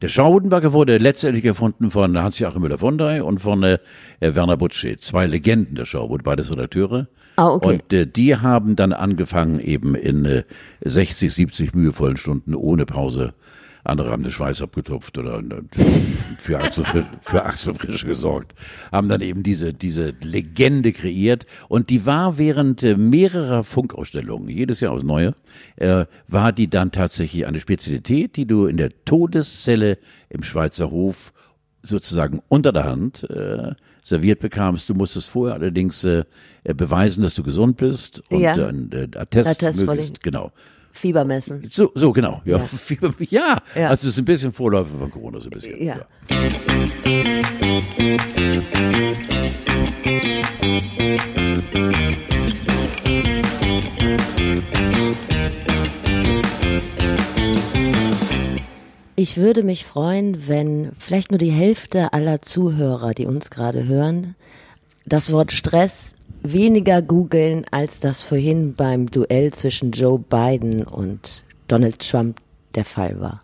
[0.00, 3.78] Der Schaubudenbacke wurde letztendlich erfunden von Hans-Joachim Müller-Vondrey und von äh,
[4.20, 7.08] Werner Butsche, zwei Legenden der Schaubud, beides Redakteure.
[7.34, 7.66] Ah, okay.
[7.66, 10.44] Und äh, die haben dann angefangen, eben in äh,
[10.84, 13.34] 60, 70 mühevollen Stunden ohne Pause.
[13.88, 15.82] Andere haben den Schweiß abgetupft oder äh,
[16.38, 18.54] für Axel, Frisch, für Axel Frisch gesorgt.
[18.92, 21.46] Haben dann eben diese, diese Legende kreiert.
[21.68, 25.34] Und die war während äh, mehrerer Funkausstellungen, jedes Jahr aufs Neue,
[25.76, 29.98] äh, war die dann tatsächlich eine Spezialität, die du in der Todeszelle
[30.28, 31.32] im Schweizer Hof
[31.82, 34.88] sozusagen unter der Hand äh, serviert bekamst.
[34.88, 36.24] Du musstest vorher allerdings äh,
[36.64, 38.54] beweisen, dass du gesund bist und Ja.
[38.56, 40.52] äh, Attest, Attest möglichst, genau.
[40.98, 41.68] Fieber messen.
[41.70, 42.42] So, so genau.
[42.44, 42.64] Ja, Ja.
[42.66, 43.58] Fieber- ja.
[43.74, 43.88] Ja.
[43.88, 45.82] also es ist ein bisschen Vorläufer von Corona, so ein bisschen.
[45.82, 46.00] Ja.
[59.16, 64.36] Ich würde mich freuen, wenn vielleicht nur die Hälfte aller Zuhörer, die uns gerade hören,
[65.06, 71.98] das Wort Stress weniger googeln, als das vorhin beim Duell zwischen Joe Biden und Donald
[72.00, 72.40] Trump
[72.74, 73.42] der Fall war.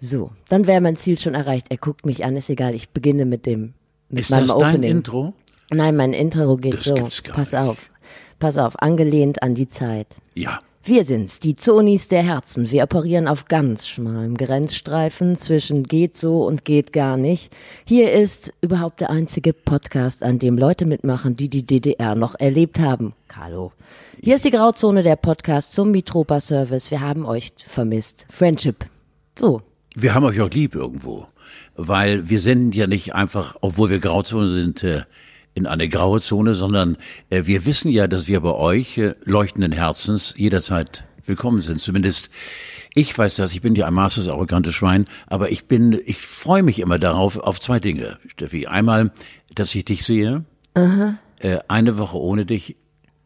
[0.00, 1.66] So, dann wäre mein Ziel schon erreicht.
[1.70, 3.74] Er guckt mich an, ist egal, ich beginne mit dem
[4.08, 4.90] mit Ist meinem das dein Opening.
[4.90, 5.34] Intro?
[5.70, 6.94] Nein, mein Intro geht Das so.
[7.32, 7.90] Pass auf.
[8.38, 10.18] Pass auf, angelehnt an die Zeit.
[10.34, 10.60] Ja.
[10.88, 12.70] Wir sind's, die Zonis der Herzen.
[12.70, 17.52] Wir operieren auf ganz schmalem Grenzstreifen zwischen geht so und geht gar nicht.
[17.84, 22.78] Hier ist überhaupt der einzige Podcast, an dem Leute mitmachen, die die DDR noch erlebt
[22.78, 23.14] haben.
[23.26, 23.72] Carlo.
[24.22, 26.92] Hier ist die Grauzone der Podcast zum Mitropa Service.
[26.92, 28.24] Wir haben euch vermisst.
[28.30, 28.86] Friendship.
[29.36, 29.62] So.
[29.96, 31.26] Wir haben euch auch lieb irgendwo,
[31.74, 35.02] weil wir senden ja nicht einfach, obwohl wir Grauzone sind, äh,
[35.56, 36.98] in eine graue Zone, sondern
[37.30, 41.80] äh, wir wissen ja, dass wir bei euch äh, leuchtenden Herzens jederzeit willkommen sind.
[41.80, 42.30] Zumindest
[42.94, 46.62] ich weiß das, ich bin ja ein maßlos arrogantes Schwein, aber ich bin, ich freue
[46.62, 48.66] mich immer darauf, auf zwei Dinge, Steffi.
[48.66, 49.12] Einmal,
[49.54, 50.44] dass ich dich sehe.
[50.74, 52.76] Äh, eine Woche ohne dich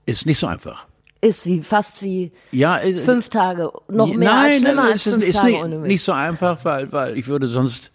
[0.06, 0.86] ist nicht so einfach.
[1.20, 3.70] Ist wie, fast wie Ja, äh, fünf Tage.
[3.89, 5.89] Noch mehr Nein, als schlimmer nein, als fünf ist, ist Tage nicht, ohne mich.
[5.89, 7.92] nicht so einfach, weil, weil ich würde sonst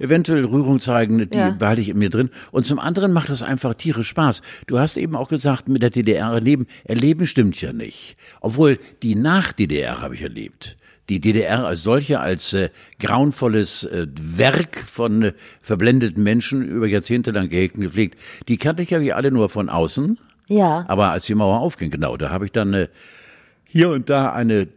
[0.00, 1.50] eventuell Rührung zeigen, die Ja.
[1.50, 2.30] behalte ich in mir drin.
[2.50, 4.42] Und zum anderen macht das einfach tierisch Spaß.
[4.66, 8.16] Du hast eben auch gesagt, mit der DDR erleben, erleben stimmt ja nicht.
[8.40, 10.76] Obwohl die Nach-DDR habe ich erlebt.
[11.08, 17.32] Die DDR als solche, als äh, grauenvolles äh, Werk von äh, verblendeten Menschen über Jahrzehnte
[17.32, 18.18] lang gehegt und gepflegt,
[18.48, 20.18] die kannte ich ja wie alle nur von außen.
[20.48, 20.84] Ja.
[20.88, 22.88] Aber als die Mauer aufging, genau, da habe ich dann äh,
[23.68, 24.68] hier und da eine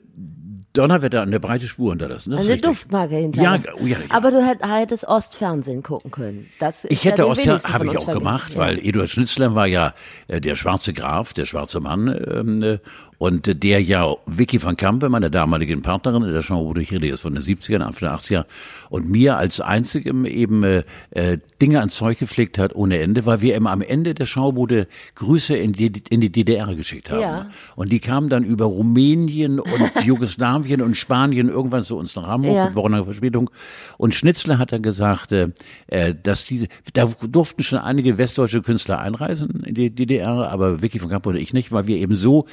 [0.73, 2.31] Donnerwetter eine breite Spur hinterlassen.
[2.31, 2.57] Das Eine.
[2.59, 3.63] Duftmarke hinterlassen.
[3.66, 4.06] Ja, oh ja, ja.
[4.09, 6.50] Aber du hätt- hättest Ostfernsehen gucken können.
[6.59, 8.19] Das ist Ich ja hätte aus wenigsten habe ich auch vergessen.
[8.19, 8.59] gemacht, Ja.
[8.59, 9.94] weil Eduard Schnitzler war ja
[10.28, 12.79] äh, der schwarze Graf, der schwarze Mann, ähm, äh,
[13.18, 17.22] und der ja Vicky van Kampe, meine damaligen Partnerin in der Chambre ich rede jetzt
[17.22, 18.46] von den 70ern, Anfang der 80er,
[18.90, 23.41] und mir als einzigem eben äh, äh, Dinge ans Zeug gepflegt hat ohne Ende, weil
[23.41, 27.22] wir immer am Ende der Schaubude Grüße in die, in die DDR geschickt haben.
[27.22, 27.50] Ja.
[27.75, 32.56] Und die kamen dann über Rumänien und Jugoslawien und Spanien irgendwann zu uns nach Hamburg
[32.56, 32.66] Ja.
[32.66, 33.50] mit wochenlanger Verspätung.
[33.97, 35.50] Und Schnitzler hat dann gesagt, äh,
[35.88, 41.00] äh, dass diese, da durften schon einige westdeutsche Künstler einreisen in die DDR, aber Vicky
[41.00, 42.46] von Kamp und ich nicht, weil wir eben so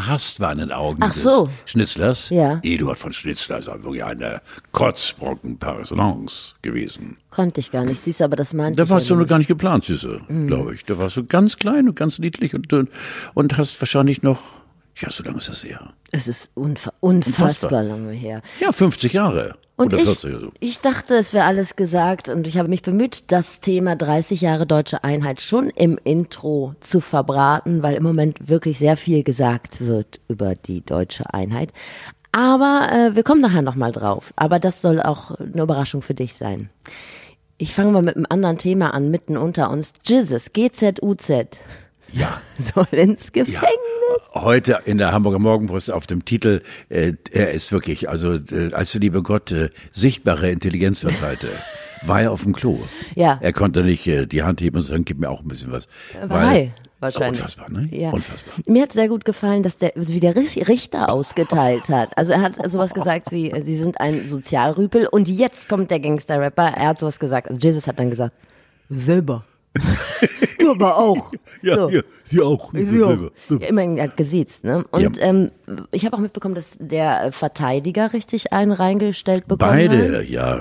[0.00, 1.48] verhasst waren in den Augen Ach des so.
[1.64, 2.28] Schnitzlers.
[2.30, 2.60] Ja.
[2.62, 4.42] Eduard von Schnitzler ist wirklich eine
[4.72, 7.14] Kotzbrocken par excellence gewesen.
[7.30, 8.02] Konnte ich gar nicht.
[8.02, 10.20] Siehst du, aber das meinte Da ich warst ja du noch gar nicht geplant, Süße,
[10.28, 10.46] Mhm.
[10.48, 10.84] glaube ich.
[10.84, 12.90] Da warst du ganz klein und ganz niedlich und, und,
[13.34, 14.40] und hast wahrscheinlich noch,
[14.98, 15.92] ja, so lange ist das her.
[16.12, 17.82] Es ist unfa unfassbar, Unfassbar.
[17.82, 18.42] lange her.
[18.60, 19.56] Ja, 50 Jahre.
[19.76, 20.52] Und oder ich, 40 oder so.
[20.58, 24.66] ich dachte, es wäre alles gesagt und ich habe mich bemüht, das Thema 30 Jahre
[24.66, 30.20] deutsche Einheit schon im Intro zu verbraten, weil im Moment wirklich sehr viel gesagt wird
[30.28, 31.74] über die deutsche Einheit.
[32.32, 34.32] Aber äh, wir kommen nachher nochmal drauf.
[34.36, 36.70] Aber das soll auch eine Überraschung für dich sein.
[37.58, 39.92] Ich fange mal mit einem anderen Thema an, mitten unter uns.
[40.04, 41.46] Jesus, GZUZ,
[42.12, 42.40] Ja.
[42.74, 43.66] soll ins Gefängnis.
[44.34, 48.92] Heute in der Hamburger Morgenpost auf dem Titel, äh, er ist wirklich, also äh, als
[48.92, 51.48] der liebe Gott äh, sichtbare Intelligenz verteilte,
[52.02, 52.78] war er auf dem Klo.
[53.14, 53.38] Ja.
[53.40, 55.88] Er konnte nicht äh, die Hand heben und sagen, gib mir auch ein bisschen was.
[56.26, 56.70] War high,
[57.00, 57.40] wahrscheinlich.
[57.40, 57.88] Unfassbar, ne?
[57.90, 58.10] Ja.
[58.10, 58.54] Unfassbar.
[58.66, 62.16] Mir hat sehr gut gefallen, dass der, wie der Richt- Richter ausgeteilt hat.
[62.16, 66.00] Also er hat sowas gesagt wie, äh, sie sind ein Sozialrüpel und jetzt kommt der
[66.00, 66.68] Gangster-Rapper.
[66.76, 67.48] Er hat sowas gesagt.
[67.48, 68.34] Also Jesus hat dann gesagt,
[68.88, 69.44] selber.
[70.66, 71.32] du aber auch.
[71.62, 71.90] So.
[72.22, 72.70] sie auch.
[72.74, 73.18] Sie auch.
[73.48, 74.84] Ja, immerhin er hat gesiezt, ne?
[74.90, 75.22] Und Ja.
[75.22, 75.50] ähm,
[75.90, 79.78] ich habe auch mitbekommen, dass der Verteidiger richtig einen reingestellt bekommen hat.
[79.90, 80.60] Beide, ja.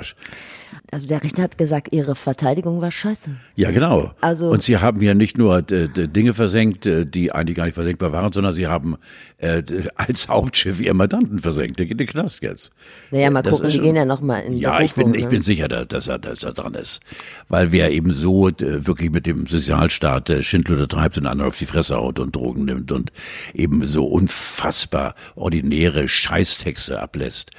[0.92, 3.32] Also der Richter hat gesagt, ihre Verteidigung war scheiße.
[3.56, 4.12] Ja, genau.
[4.22, 7.74] Also- und sie haben ja nicht nur äh, Dinge versenkt, äh, die eigentlich gar nicht
[7.74, 8.96] versenkbar waren, sondern sie haben
[9.38, 9.64] äh,
[9.96, 11.80] als Hauptschiff ihr Mandanten versenkt.
[11.80, 12.72] Der geht in den Knast jetzt.
[13.12, 15.16] Naja, mal Das gucken, die schon- gehen ja noch mal in Ja, ich bin, Berufung,
[15.18, 15.30] ich ne?
[15.30, 17.02] bin sicher, da- dass er, dass er dran ist.
[17.50, 21.58] Weil wer eben so äh, wirklich mit dem Sozialstaat äh, Schindluder treibt und anderen auf
[21.58, 23.12] die Fresse haut und Drogen nimmt und
[23.54, 27.52] eben so unfassbar ordinäre Scheißtexte ablässt.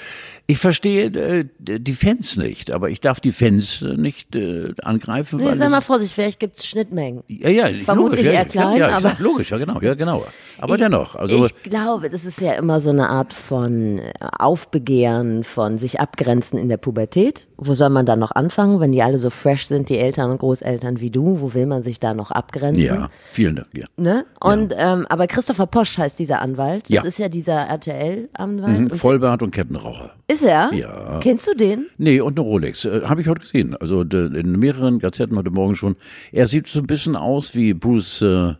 [0.48, 5.40] Ich verstehe äh, die Fans nicht, aber ich darf die Fans nicht äh, angreifen.
[5.40, 7.24] Nee, weil sei es- mal vorsichtig, vielleicht gibt's Schnittmengen.
[7.26, 9.94] ja, ja, Vermutlich logisch, eher ja, klein, ja, ich aber- sag, logisch, ja genau, ja
[9.94, 10.24] genau.
[10.58, 15.42] Aber dennoch, also ich glaube, das ist ja immer so eine Art von äh, Aufbegehren,
[15.44, 17.46] von sich abgrenzen in der Pubertät.
[17.58, 20.38] Wo soll man dann noch anfangen, wenn die alle so fresh sind, die Eltern und
[20.38, 21.40] Großeltern wie du?
[21.40, 22.82] Wo will man sich da noch abgrenzen?
[22.84, 23.68] ja, vielen Dank.
[23.74, 23.86] Ja.
[23.96, 24.26] Ne?
[24.40, 26.82] Und ähm, aber Christopher Posch heißt dieser Anwalt.
[26.84, 27.04] Das Ja.
[27.04, 27.54] ist ja dieser
[28.00, 28.78] RTL-Anwalt.
[28.78, 30.10] Mhm, Und Vollbart und Kettenraucher.
[30.28, 30.70] Ist er?
[30.74, 31.18] Ja.
[31.22, 31.86] Kennst du den?
[31.98, 32.84] Nee, und eine Rolex.
[32.84, 33.76] Äh, Habe ich heute gesehen.
[33.80, 35.96] Also de, in mehreren Gazetten heute Morgen schon.
[36.32, 38.54] Er sieht so ein bisschen aus wie Bruce äh,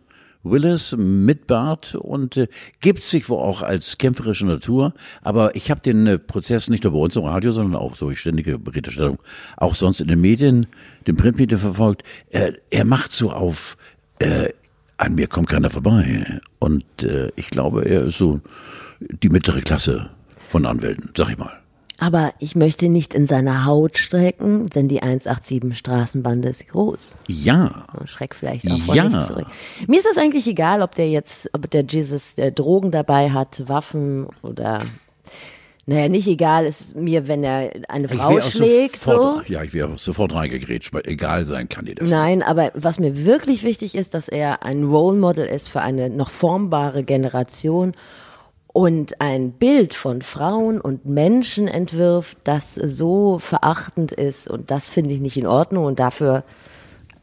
[0.51, 2.47] Willis mit Bart und äh,
[2.81, 4.93] gibt sich wohl auch als kämpferische Natur.
[5.21, 8.19] Aber ich habe den äh, Prozess nicht nur bei uns im Radio, sondern auch durch
[8.19, 9.19] ständige Berichterstattung,
[9.57, 10.67] auch sonst in den Medien,
[11.07, 12.03] den Printmedien verfolgt.
[12.29, 13.77] Er, er macht so auf,
[14.19, 14.49] äh,
[14.97, 16.39] an mir kommt keiner vorbei.
[16.59, 18.41] Und äh, ich glaube, er ist so
[18.99, 20.09] die mittlere Klasse
[20.49, 21.56] von Anwälten, sag ich mal.
[21.99, 27.15] Aber ich möchte nicht in seiner Haut strecken, denn die 187 Straßenbande ist groß.
[27.27, 27.87] Ja.
[28.05, 29.05] Schreck vielleicht auch vor Ja.
[29.09, 29.47] nicht zurück.
[29.87, 33.67] Mir ist das eigentlich egal, ob der jetzt, ob der Jesus der Drogen dabei hat,
[33.67, 34.79] Waffen oder
[35.89, 39.11] naja, nicht egal ist mir, wenn er eine Frau schlägt, so.
[39.13, 42.09] sofort, Ja, ich wäre sofort reingegrätscht, weil egal sein kann dir das.
[42.09, 46.09] Nein, aber was mir wirklich wichtig ist, dass er ein Role Model ist für eine
[46.09, 47.93] noch formbare Generation
[48.77, 55.15] und ein Bild von Frauen und Menschen entwirft, das so verachtend ist und das finde
[55.15, 56.43] ich nicht in Ordnung und dafür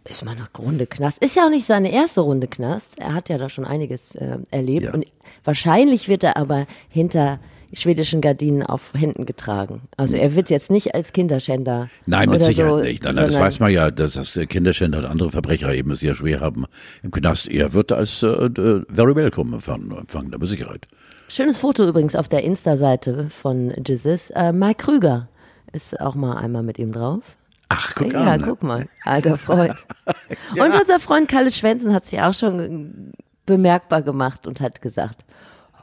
[0.02, 1.22] ist man noch Runde Knast.
[1.22, 2.98] Ist ja auch nicht seine erste Runde Knast.
[2.98, 4.94] Er hat ja da schon einiges äh, erlebt Ja.
[4.94, 5.06] und
[5.44, 7.38] wahrscheinlich wird er aber hinter
[7.72, 9.82] schwedischen Gardinen auf Händen getragen.
[9.96, 13.04] Also er wird jetzt nicht als Kinderschänder Nein, mit Sicherheit so, nicht.
[13.04, 16.40] Nein, nein, das weiß man ja, dass das Kinderschänder und andere Verbrecher eben sehr schwer
[16.40, 16.66] haben
[17.04, 17.46] im Knast.
[17.48, 20.88] Er wird als äh, äh, very welcome empfangen, empfangen, aber Sicherheit.
[21.28, 24.30] Schönes Foto übrigens auf der Insta-Seite von Jesus.
[24.30, 25.28] Äh, Mike Krüger
[25.72, 27.36] ist auch mal einmal mit ihm drauf.
[27.68, 28.42] Ach, guck ja, an.
[28.42, 29.74] guck mal, alter Freund.
[30.52, 33.12] Und unser Freund Kalle Schwensen hat sich auch schon
[33.46, 35.24] bemerkbar gemacht und hat gesagt,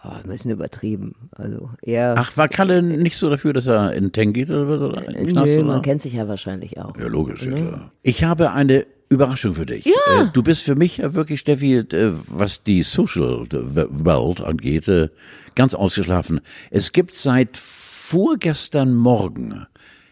[0.03, 1.15] oh, ein bisschen übertrieben.
[1.31, 4.81] Also eher, Ach, war Kalle nicht so dafür, dass er in Tank geht oder, was,
[4.81, 5.53] oder im Knast?
[5.53, 5.68] nö, oder?
[5.68, 6.98] man kennt sich ja wahrscheinlich auch.
[6.98, 7.92] Ja, logisch, ja klar.
[8.01, 9.86] Ich habe eine Überraschung für dich.
[9.86, 10.24] Ja.
[10.24, 15.09] Äh, du bist für mich ja wirklich, Steffi, äh, was die Social World angeht, äh,
[15.56, 16.39] ganz ausgeschlafen.
[16.69, 19.68] Es gibt seit vorgestern Morgen,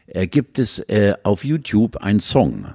[0.08, 2.68] äh, gibt es äh, auf YouTube einen Song,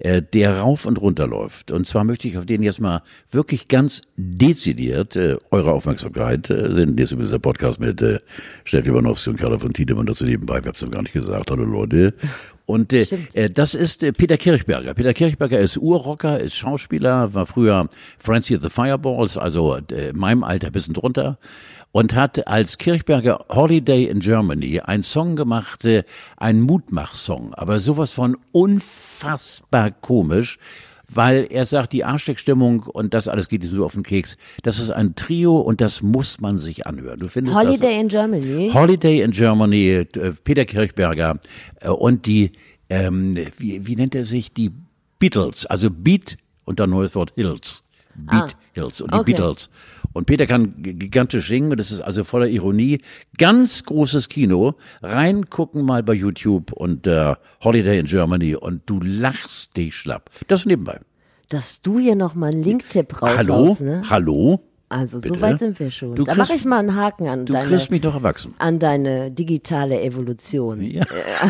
[0.00, 1.70] äh, der rauf und runter läuft.
[1.70, 6.74] Und zwar möchte ich auf den jetzt mal wirklich ganz dezidiert äh, eure Aufmerksamkeit äh,
[6.74, 6.98] sind.
[6.98, 8.20] Jetzt übrigens der Podcast mit äh,
[8.64, 10.62] Steffi Banowski und Carla von Tiedemann dazu nebenbei.
[10.62, 11.50] Wir haben es noch gar nicht gesagt.
[11.50, 12.14] Hallo Leute.
[12.68, 14.92] Und äh, äh, das ist äh, Peter Kirchberger.
[14.92, 20.18] Peter Kirchberger ist Urrocker, ist Schauspieler, war früher Francie of the Fireballs, also äh, in
[20.18, 21.38] meinem Alter ein bisschen drunter
[21.92, 26.04] und hat als Kirchberger Holiday in Germany einen Song gemacht, äh,
[26.36, 30.58] einen Mutmach-Song, aber sowas von unfassbar komisch,
[31.10, 34.36] weil er sagt, die Arschsteckstimmung und das alles geht ihm so auf den Keks.
[34.62, 37.20] Das ist ein Trio und das muss man sich anhören.
[37.20, 38.66] Du findest Holiday in Germany.
[38.66, 40.04] das Holiday in Germany, äh,
[40.44, 41.40] Peter Kirchberger
[41.80, 42.52] äh, und die,
[42.90, 44.70] ähm, wie, wie nennt er sich, die
[45.18, 47.82] Beatles, also Beat und dann neues Wort Hills.
[48.26, 49.32] Beat Hills und die okay.
[49.32, 49.70] Beatles.
[50.12, 53.00] Und Peter kann gigantisch singen und das ist also voller Ironie.
[53.36, 54.74] Ganz großes Kino.
[55.02, 60.30] Reingucken mal bei YouTube und äh, Holiday in Germany und du lachst dich schlapp.
[60.48, 61.00] Das nebenbei.
[61.48, 63.90] Dass du hier nochmal einen Linktipp raushaust, Hallo?
[63.90, 64.02] ne?
[64.10, 64.67] Hallo?
[64.90, 65.40] Also so Bitte?
[65.42, 66.14] weit sind wir schon.
[66.14, 68.54] Du da mache ich mal einen Haken an Du deine, kriegst mich doch erwachsen.
[68.58, 70.80] an deine digitale Evolution.
[70.82, 71.04] Ja.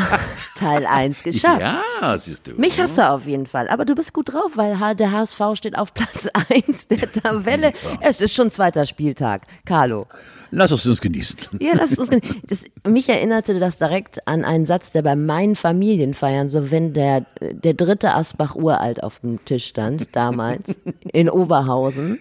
[0.56, 1.60] Teil 1 geschafft.
[1.60, 2.52] Ja, siehst du.
[2.54, 3.68] Mich hast du auf jeden Fall.
[3.68, 6.28] Aber du bist gut drauf, weil der HSV steht auf Platz
[6.66, 7.72] 1 der Tabelle.
[8.00, 9.42] Es ist schon zweiter Spieltag.
[9.64, 10.06] Carlo.
[10.50, 11.58] Lass es uns genießen.
[11.60, 12.08] Ja, lass uns.
[12.10, 16.94] gen- Das, mich erinnerte das direkt an einen Satz, der bei meinen Familienfeiern, so wenn
[16.94, 20.76] der, der dritte Asbach uralt auf dem Tisch stand, damals,
[21.12, 22.20] in Oberhausen,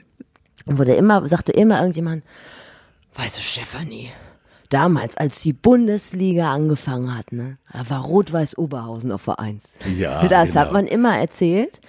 [0.70, 2.24] wurde immer, sagte immer irgendjemand,
[3.16, 4.10] weißt du, Stefanie,
[4.70, 9.74] damals, als die Bundesliga angefangen hat, ne, da war Rot-Weiß Oberhausen auf der Eins.
[9.98, 10.62] Ja, Das genau.
[10.62, 11.80] hat man immer erzählt.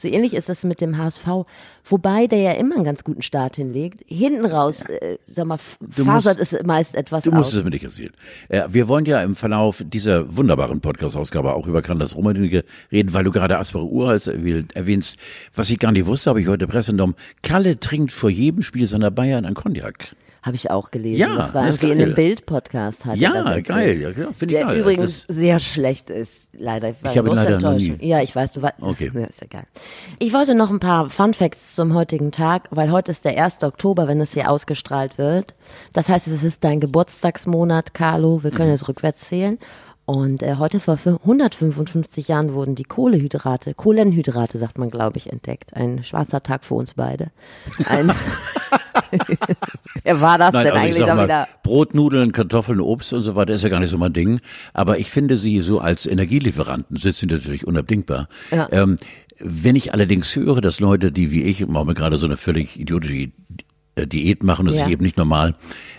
[0.00, 1.26] So ähnlich ist das mit dem HSV,
[1.84, 4.04] wobei der ja immer einen ganz guten Start hinlegt.
[4.06, 7.56] Hinten raus, äh, sag mal, f- fasert es meist etwas Du musst aus.
[7.56, 8.12] es mir nicht erzählen.
[8.48, 13.12] Äh, wir wollen ja im Verlauf dieser wunderbaren Podcast-Ausgabe auch über Kann das Rummenigge reden,
[13.12, 15.16] weil du gerade Aspere Urhals erwähnst.
[15.52, 17.16] Was ich gar nicht wusste, habe ich heute Presse entnommen.
[17.42, 20.14] Kalle trinkt vor jedem Spiel seiner Bayern ein Cognac.
[20.48, 21.20] Habe ich auch gelesen.
[21.20, 22.06] Ja, das war das irgendwie in geil.
[22.06, 23.04] einem Bild-Podcast.
[23.14, 24.00] Ja, geil.
[24.00, 24.78] Ja, ja, finde ich Der geil.
[24.80, 26.88] übrigens Das- sehr schlecht ist, leider.
[27.02, 27.96] War Ich habe leider noch nie.
[28.00, 28.74] Ja, ich weiß, du weißt.
[28.80, 29.10] Okay.
[29.14, 29.64] Ja, ist egal.
[30.18, 33.62] Ich wollte noch ein paar Fun Facts zum heutigen Tag, weil heute ist der 1.
[33.62, 35.54] Oktober, wenn es hier ausgestrahlt wird.
[35.92, 38.42] Das heißt, es ist dein Geburtstagsmonat, Carlo.
[38.42, 38.56] Wir Mhm.
[38.56, 39.58] können jetzt rückwärts zählen.
[40.06, 45.74] Und äh, heute vor 155 Jahren wurden die Kohlehydrate, Kohlenhydrate sagt man, glaube ich, entdeckt.
[45.74, 47.30] Ein schwarzer Tag für uns beide.
[47.90, 48.10] Ein
[50.04, 51.48] Wer war das Nein, denn also ich eigentlich da mal, wieder?
[51.62, 54.40] Brot, Nudeln, Kartoffeln, Obst und so weiter ist ja gar nicht so mein Ding.
[54.72, 58.28] Aber ich finde sie so als Energielieferanten sind sie natürlich unabdingbar.
[58.50, 58.68] Ja.
[58.70, 58.96] Ähm,
[59.38, 62.78] wenn ich allerdings höre, dass Leute, die wie ich im Moment gerade so eine völlig
[62.80, 63.30] idiotische
[63.94, 64.84] äh, Diät machen und Ja.
[64.84, 65.54] sich eben nicht normal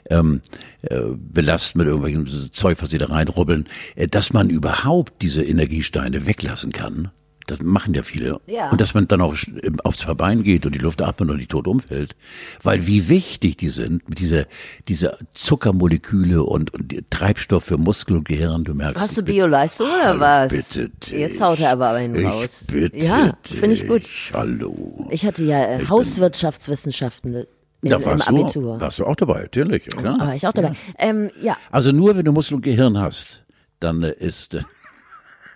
[0.09, 0.41] ähm,
[0.81, 6.25] äh, belasten mit irgendwelchen Zeug, was sie da reinrubbeln, äh, dass man überhaupt diese Energiesteine
[6.25, 7.11] weglassen kann.
[7.49, 8.39] Das machen ja viele.
[8.47, 8.69] Ja.
[8.69, 11.51] Und dass man dann auch sch- aufs Verbein geht und die Luft atmet und nicht
[11.51, 12.15] tot umfällt.
[12.61, 14.45] Weil wie wichtig die sind, mit dieser,
[14.87, 19.03] dieser Zuckermoleküle und, und die Treibstoff für Muskel und Gehirn, du merkst.
[19.03, 20.51] Hast du ich Bioleistung oder was?
[20.51, 21.11] Bitte dich.
[21.11, 22.61] Jetzt haut er aber einen raus.
[22.61, 24.03] Ich bitte ja, finde ich gut.
[24.33, 25.07] Hallo.
[25.09, 27.45] Ich hatte ja äh, Hauswirtschaftswissenschaften
[27.81, 28.75] in, Da warst Abitur.
[28.75, 29.85] du, warst du auch dabei, natürlich.
[29.93, 30.19] Ja, klar.
[30.19, 30.73] War ich auch dabei.
[30.97, 33.43] Ähm, ja, Also nur wenn du Muskel und Gehirn hast,
[33.79, 34.61] dann äh, ist äh,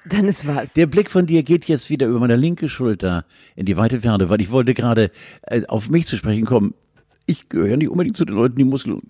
[0.06, 0.74] dann ist was.
[0.74, 4.30] der Blick von dir geht jetzt wieder über meine linke Schulter in die weite Ferne,
[4.30, 5.12] weil ich wollte gerade
[5.44, 6.74] äh, auf mich zu sprechen kommen.
[7.26, 9.04] Ich gehöre nicht unbedingt zu den Leuten, die Muskel und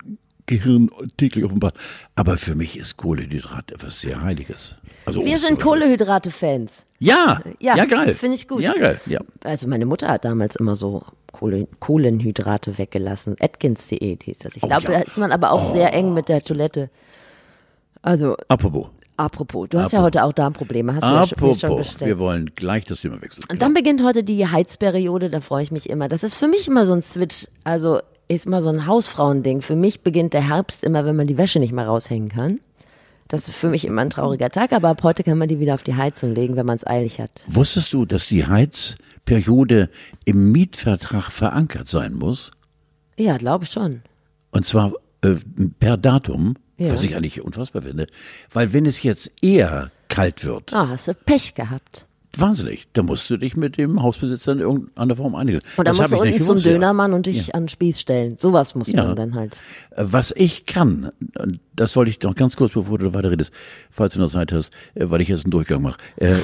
[0.46, 1.72] Gehirn täglich offenbar.
[2.14, 4.76] Aber für mich ist Kohlenhydrat etwas sehr Heiliges.
[5.06, 6.84] Also Wir Obst sind Kohlehydrate-Fans.
[6.98, 8.14] Ja, Ja, ja, geil.
[8.14, 8.60] finde ich gut.
[8.60, 9.00] Ja, geil.
[9.06, 9.20] Ja.
[9.42, 13.36] Also meine Mutter hat damals immer so Kohle, Kohlenhydrate weggelassen.
[13.40, 14.54] Atkins-Diät hieß das.
[14.56, 14.90] Ich Oh, glaube, ja.
[14.90, 16.90] da ist man aber auch sehr eng mit der Toilette.
[18.02, 18.88] Also, Apropos.
[19.16, 20.94] Apropos, du hast ja heute auch Darmprobleme.
[20.94, 21.78] Hast du ja schon, Apropos.
[21.78, 22.08] bestellt.
[22.08, 23.44] Wir wollen gleich das Thema wechseln.
[23.50, 26.08] Und dann beginnt heute die Heizperiode, da freue ich mich immer.
[26.08, 29.60] Das ist für mich immer so ein Switch, also ist immer so ein Hausfrauending.
[29.60, 32.60] Für mich beginnt der Herbst immer, wenn man die Wäsche nicht mehr raushängen kann.
[33.28, 35.74] Das ist für mich immer ein trauriger Tag, aber ab heute kann man die wieder
[35.74, 37.42] auf die Heizung legen, wenn man es eilig hat.
[37.46, 39.88] Wusstest du, dass die Heizperiode
[40.24, 42.50] im Mietvertrag verankert sein muss?
[43.16, 44.02] Ja, glaube ich schon.
[44.50, 44.92] Und zwar
[45.22, 45.36] äh,
[45.78, 46.90] per Datum, Ja.
[46.90, 48.06] was ich eigentlich unfassbar finde.
[48.52, 52.06] Weil wenn es jetzt eher kalt wird, Ah, hast du Pech gehabt.
[52.40, 55.58] Wahnsinnig, da musst du dich mit dem Hausbesitzer in irgendeiner Form einigen.
[55.76, 56.72] Und dann Das musst du unten nicht zum gewusst, ja.
[56.72, 58.36] Dönermann und dich an den Spieß stellen.
[58.38, 59.04] Sowas muss Ja.
[59.04, 59.56] man dann halt.
[59.96, 61.10] Was ich kann,
[61.76, 63.52] das wollte ich noch ganz kurz, bevor du weiter redest,
[63.90, 65.98] falls du noch Zeit hast, äh, weil ich jetzt einen Durchgang mache.
[66.16, 66.34] Äh,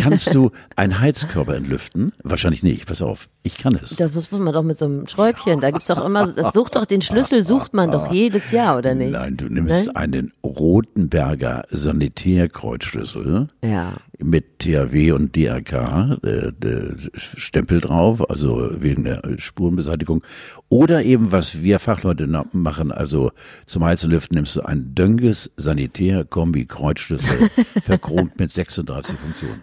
[0.00, 2.12] kannst du einen Heizkörper entlüften?
[2.22, 3.28] Wahrscheinlich nicht, pass auf.
[3.42, 3.90] Ich kann es.
[3.96, 5.60] Das muss man doch mit so einem Schräubchen.
[5.60, 8.94] Da gibt's doch immer, das sucht doch den Schlüssel, sucht man doch jedes Jahr, oder
[8.94, 9.12] nicht?
[9.12, 9.96] Nein, du nimmst Ne?
[9.96, 13.94] einen Rotenberger Sanitärkreuzschlüssel Ja.
[14.18, 20.22] Mit THW und DRK, äh, der Stempel drauf, also wegen der Spurenbeseitigung.
[20.68, 23.30] Oder eben, was wir Fachleute machen, also
[23.66, 27.50] zum Heizen lüften nimmst du einen Dönges Sanitär-Kombi-Kreuzschlüssel,
[27.82, 29.62] verchront mit 36 Funktionen.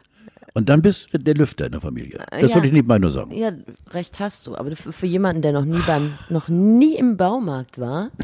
[0.55, 2.19] Und dann bist du der Lüfter in der Familie.
[2.29, 2.55] Das Ja.
[2.55, 3.31] wollte ich nebenbei nur sagen.
[3.31, 3.51] Ja,
[3.91, 4.55] recht hast du.
[4.55, 8.11] Aber für, für jemanden, der noch nie beim, noch nie im Baumarkt war,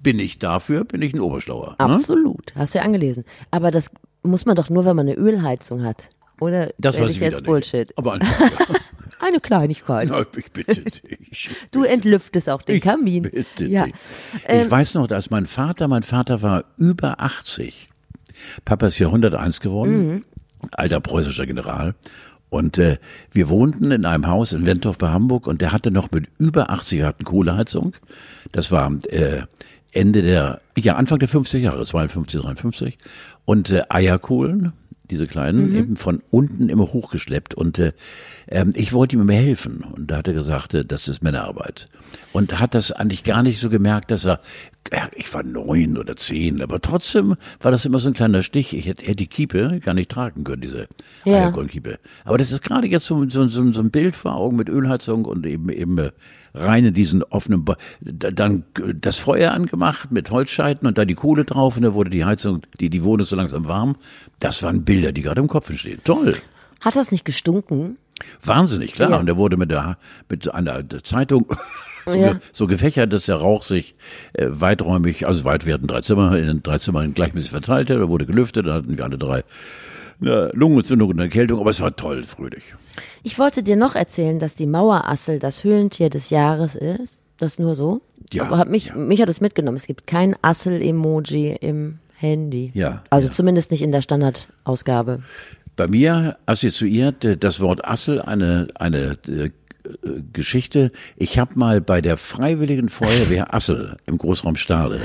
[0.00, 1.70] Bin ich dafür, bin ich ein Oberschlauer.
[1.70, 1.80] Ne?
[1.80, 2.52] absolut.
[2.54, 3.24] Hast du ja angelesen.
[3.50, 3.90] Aber das
[4.24, 6.08] muss man doch nur, wenn man eine Ölheizung hat.
[6.40, 7.44] Oder Das weiß ich jetzt nicht.
[7.44, 7.92] Bullshit?
[7.96, 8.18] Aber
[9.20, 10.08] Eine Kleinigkeit.
[10.10, 11.50] Na, ich bitte dich.
[11.70, 13.22] Du entlüftest auch den Ich Kamin.
[13.22, 13.84] Bitte ja.
[13.84, 13.94] dich.
[14.46, 17.88] Ähm, ich weiß noch, dass mein Vater, mein Vater war über 80.
[18.64, 20.24] Papa ist ja 101 geworden, Mhm.
[20.72, 21.94] alter preußischer General.
[22.50, 22.98] Und äh,
[23.32, 26.70] wir wohnten in einem Haus in Wentorf bei Hamburg und der hatte noch mit über
[26.70, 27.94] 80 Jahren Kohleheizung.
[28.52, 29.42] Das war äh,
[29.92, 32.98] Ende der, ja, Anfang der 50er Jahre, 52, 53.
[33.44, 34.72] Und äh, Eierkohlen,
[35.10, 35.76] diese kleinen, Mhm.
[35.76, 37.54] eben von unten immer hochgeschleppt.
[37.54, 37.92] Und äh,
[38.48, 39.84] ähm, ich wollte ihm helfen.
[39.92, 41.88] Und da hat er gesagt, äh, das ist Männerarbeit.
[42.32, 44.40] Und hat das eigentlich gar nicht so gemerkt, dass er,
[44.92, 48.74] ja, ich war neun oder zehn, aber trotzdem war das immer so ein kleiner Stich.
[48.76, 50.88] Ich hätte, hätte die Kiepe gar nicht tragen können, diese
[51.24, 51.44] Ja.
[51.44, 51.98] Eierkohlenkiepe.
[52.24, 55.24] Aber das ist gerade jetzt so, so, so, so ein Bild vor Augen mit Ölheizung
[55.24, 56.10] und eben, eben äh,
[56.54, 61.04] rein in diesen offenen, Ba- Da- dann äh, das Feuer angemacht mit Holzscheiten und da
[61.06, 63.96] die Kohle drauf und da wurde die Heizung, die, die Wohnung so langsam warm.
[64.38, 66.00] Das waren Bilder, die gerade im Kopf entstehen.
[66.04, 66.36] Toll.
[66.80, 67.96] Hat das nicht gestunken?
[68.42, 69.10] Wahnsinnig, klar.
[69.10, 69.18] Ja.
[69.18, 71.46] Und er wurde mit der, mit einer Zeitung
[72.06, 72.38] So, Ja.
[72.52, 73.94] so gefächert, dass der Rauch sich
[74.34, 78.08] äh, weiträumig, also weit, wir hatten drei Zimmer, in den drei Zimmern gleichmäßig verteilte, da
[78.10, 79.42] wurde gelüftet, da hatten wir alle drei
[80.20, 82.74] eine Lungenentzündung und eine Erkältung, aber es war toll, fröhlich.
[83.22, 87.22] Ich wollte dir noch erzählen, dass die Mauerassel das Höhlentier des Jahres ist.
[87.38, 88.00] Das nur so.
[88.32, 88.94] Ja, Aber hat mich, ja.
[88.96, 89.76] mich hat es mitgenommen.
[89.76, 92.70] Es gibt kein Assel-Emoji im Handy.
[92.74, 93.32] Ja, Also ja.
[93.32, 95.22] zumindest nicht in der Standardausgabe.
[95.76, 99.50] Bei mir assoziiert äh, das Wort Assel eine, eine äh,
[100.32, 100.92] Geschichte.
[101.16, 105.00] Ich habe mal bei der Freiwilligen Feuerwehr Assel im Großraum Stade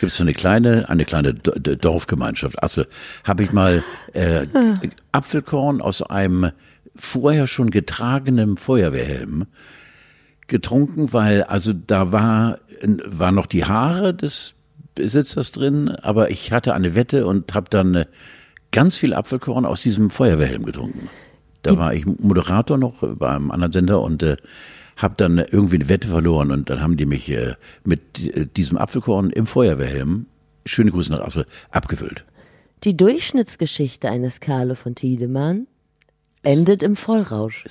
[0.00, 2.86] gibt es eine kleine, eine kleine Dorfgemeinschaft Assel,
[3.24, 3.82] habe ich mal
[4.12, 4.46] äh,
[5.12, 6.52] Apfelkorn aus einem
[6.94, 9.46] vorher schon getragenen Feuerwehrhelm
[10.46, 12.58] getrunken, weil also da war
[13.06, 14.54] war noch die Haare des
[14.94, 18.06] Besitzers drin, aber ich hatte eine Wette und habe dann äh,
[18.72, 21.08] ganz viel Apfelkorn aus diesem Feuerwehrhelm getrunken.
[21.62, 24.36] Da war ich Moderator noch bei einem anderen Sender und äh,
[24.96, 28.78] habe dann irgendwie eine Wette verloren und dann haben die mich äh, mit äh, diesem
[28.78, 30.26] Apfelkorn im Feuerwehrhelm,
[30.66, 32.24] schöne Grüße nach Assel, abgefüllt.
[32.84, 35.66] Die Durchschnittsgeschichte eines Carlo von Tiedemann
[36.42, 37.64] endet im Vollrausch.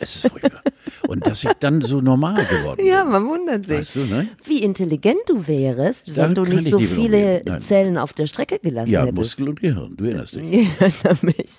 [0.00, 0.62] Es ist furchtbar.
[1.08, 3.12] und dass ich dann so normal geworden Ja, bin.
[3.12, 3.78] man wundert sich.
[3.78, 4.28] Weißt du, ne?
[4.44, 7.42] Wie intelligent du wärest, Da wenn du nicht ich so viele.
[7.60, 9.16] Zellen auf der Strecke gelassen Ja, hättest.
[9.16, 10.52] Muskel und Gehirn, du erinnerst dich.
[10.52, 11.50] Ich erinnere mich.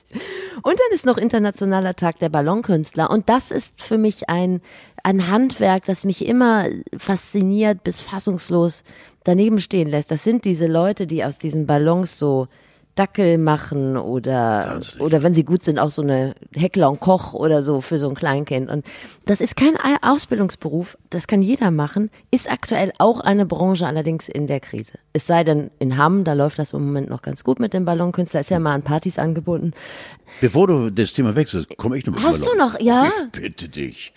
[0.62, 3.10] Und dann ist noch Internationaler Tag der Ballonkünstler.
[3.10, 4.62] Und das ist für mich ein,
[5.04, 6.66] ein Handwerk, das mich immer
[6.98, 8.84] fasziniert bis fassungslos
[9.24, 10.12] daneben stehen lässt.
[10.12, 12.48] Das sind diese Leute, die aus diesen Ballons so
[13.00, 15.02] Dackel machen oder, Wahnsinnig.
[15.06, 18.10] oder wenn sie gut sind, auch so eine Heckler und Koch oder so für so
[18.10, 18.70] ein Kleinkind.
[18.70, 18.86] Und
[19.26, 24.48] das ist kein Ausbildungsberuf, das kann jeder machen, ist aktuell auch eine Branche, allerdings in
[24.48, 24.94] der Krise.
[25.14, 27.86] Es sei denn, in Hamm, da läuft das im Moment noch ganz gut mit dem
[27.86, 29.74] Ballonkünstler, ist ja mal an Partys angebunden.
[30.42, 32.58] Bevor du das Thema wechselst, komme ich noch mit Hast Ballon.
[32.58, 33.08] du noch- ja?
[33.34, 34.14] Ich bitte dich.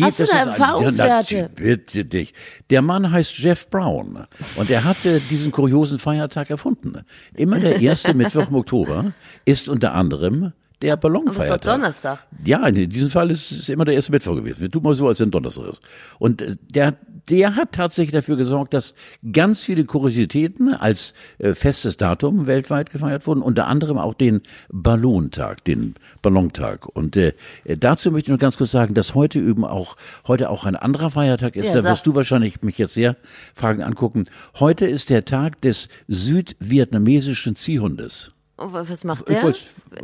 [0.00, 1.50] Hast du Jedes da ein- Erfahrungswerte?
[1.56, 2.34] Na, bitte dich.
[2.68, 4.26] Der Mann heißt Jeff Brown
[4.56, 7.04] und er hatte diesen kuriosen Feiertag erfunden.
[7.34, 9.12] Immer der erste Mittwoch im Oktober
[9.44, 10.52] ist unter anderem
[10.82, 11.60] der Aber es ist Ballonfeiertag.
[11.62, 12.26] doch Donnerstag.
[12.44, 14.60] Ja, in diesem Fall ist es immer der erste Mittwoch gewesen.
[14.60, 15.82] Wir tun mal so, als wenn Donnerstag ist.
[16.18, 16.96] Und äh, der,
[17.28, 18.94] der hat tatsächlich dafür gesorgt, dass
[19.32, 25.64] ganz viele Kuriositäten als äh, festes Datum weltweit gefeiert wurden, unter anderem auch den Ballontag,
[25.64, 26.86] den Ballontag.
[26.86, 27.32] Und äh,
[27.64, 31.10] dazu möchte ich noch ganz kurz sagen, dass heute üben auch, heute auch ein anderer
[31.10, 31.74] Feiertag ist.
[31.74, 33.16] Ja, da wirst du wahrscheinlich mich jetzt sehr
[33.54, 34.24] Fragen angucken.
[34.58, 38.33] Heute ist der Tag des südvietnamesischen Ziehhundes.
[38.56, 39.42] Was macht Ich der?
[39.42, 39.58] wollte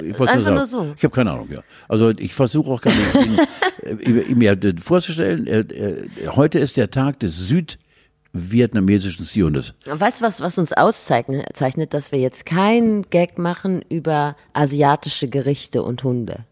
[0.04, 0.88] ich wollte Einfach nur sagen.
[0.88, 0.94] so.
[0.96, 1.62] Ich habe keine Ahnung, ja.
[1.88, 3.38] Also ich versuche auch gar nicht,
[4.28, 5.46] äh, mir vorzustellen,
[6.34, 7.48] heute ist der Tag des
[8.32, 9.74] südvietnamesischen Ziones.
[9.86, 15.28] Weißt du, was, was uns auszeichnet, zeichnet, dass wir jetzt keinen Gag machen über asiatische
[15.28, 16.44] Gerichte und Hunde?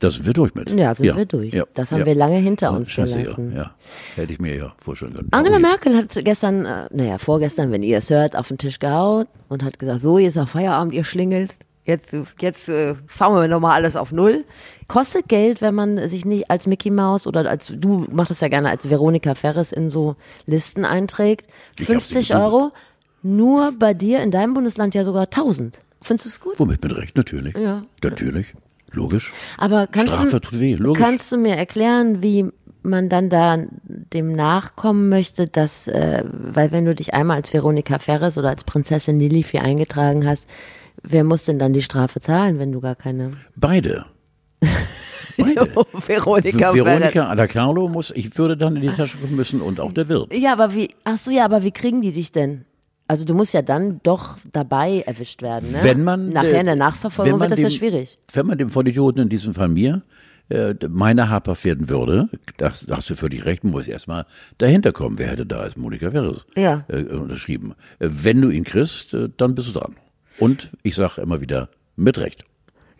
[0.00, 0.70] Da sind wir durch mit.
[0.70, 1.60] Ja, sind wir durch.
[1.74, 3.52] Das haben wir lange hinter uns scheiße, gelassen.
[3.52, 3.70] Ja, ja.
[4.14, 5.28] Hätte ich mir ja vorstellen können.
[5.32, 5.62] Angela Okay.
[5.66, 9.64] Merkel hat gestern, äh, naja, vorgestern, wenn ihr es hört, auf den Tisch gehauen und
[9.64, 11.58] hat gesagt, so, jetzt auf Feierabend, ihr Schlingels.
[11.84, 14.44] Jetzt, jetzt äh, fahren wir nochmal alles auf Null.
[14.88, 18.48] Kostet Geld, wenn man sich nicht als Mickey Mouse oder als, du machst es ja
[18.48, 21.46] gerne als Veronika Ferres in so Listen einträgt.
[21.78, 22.52] Ich hab sie 50 gegoogelt.
[22.52, 22.70] Euro.
[23.22, 25.80] Nur bei dir in deinem Bundesland ja sogar 1000.
[26.02, 26.60] Findest du es gut?
[26.60, 27.56] Womit mit Recht, natürlich.
[27.56, 27.82] Ja.
[28.02, 28.54] Natürlich.
[28.92, 29.32] Logisch.
[29.56, 31.02] Aber kannst Strafe du, tut weh, logisch.
[31.02, 32.46] kannst du mir erklären, wie
[32.82, 37.98] man dann da dem nachkommen möchte, dass, äh, weil wenn du dich einmal als Veronika
[37.98, 40.48] Ferres oder als Prinzessin Lilifi eingetragen hast,
[41.02, 43.32] wer muss denn dann die Strafe zahlen, wenn du gar keine...
[43.56, 44.06] Beide.
[45.36, 45.68] Beide.
[46.06, 50.08] Veronika, Veronika Ada Carlo muss, ich würde dann in die Tasche müssen und auch der
[50.08, 50.34] Wirt.
[50.34, 52.64] Ja, aber wie, ach so, ja, aber wie kriegen die dich denn?
[53.08, 55.78] Also du musst ja dann doch dabei erwischt werden, ne?
[55.82, 58.18] Wenn man Nachher äh, in der Nachverfolgung wenn man wird das ja dem- schwierig.
[58.32, 60.02] Wenn man dem Vollidioten in diesem Fall mir
[60.50, 64.24] äh, meine habhaft werden würde, das, da hast du völlig recht, man muss erstmal
[64.58, 65.18] dahinter kommen.
[65.18, 66.84] Wer hätte da als Monika Ferres Ja.
[66.88, 67.74] äh, unterschrieben?
[67.98, 69.96] Äh, wenn du ihn kriegst, äh, dann bist du dran.
[70.38, 72.44] Und ich sage immer wieder, mit Recht.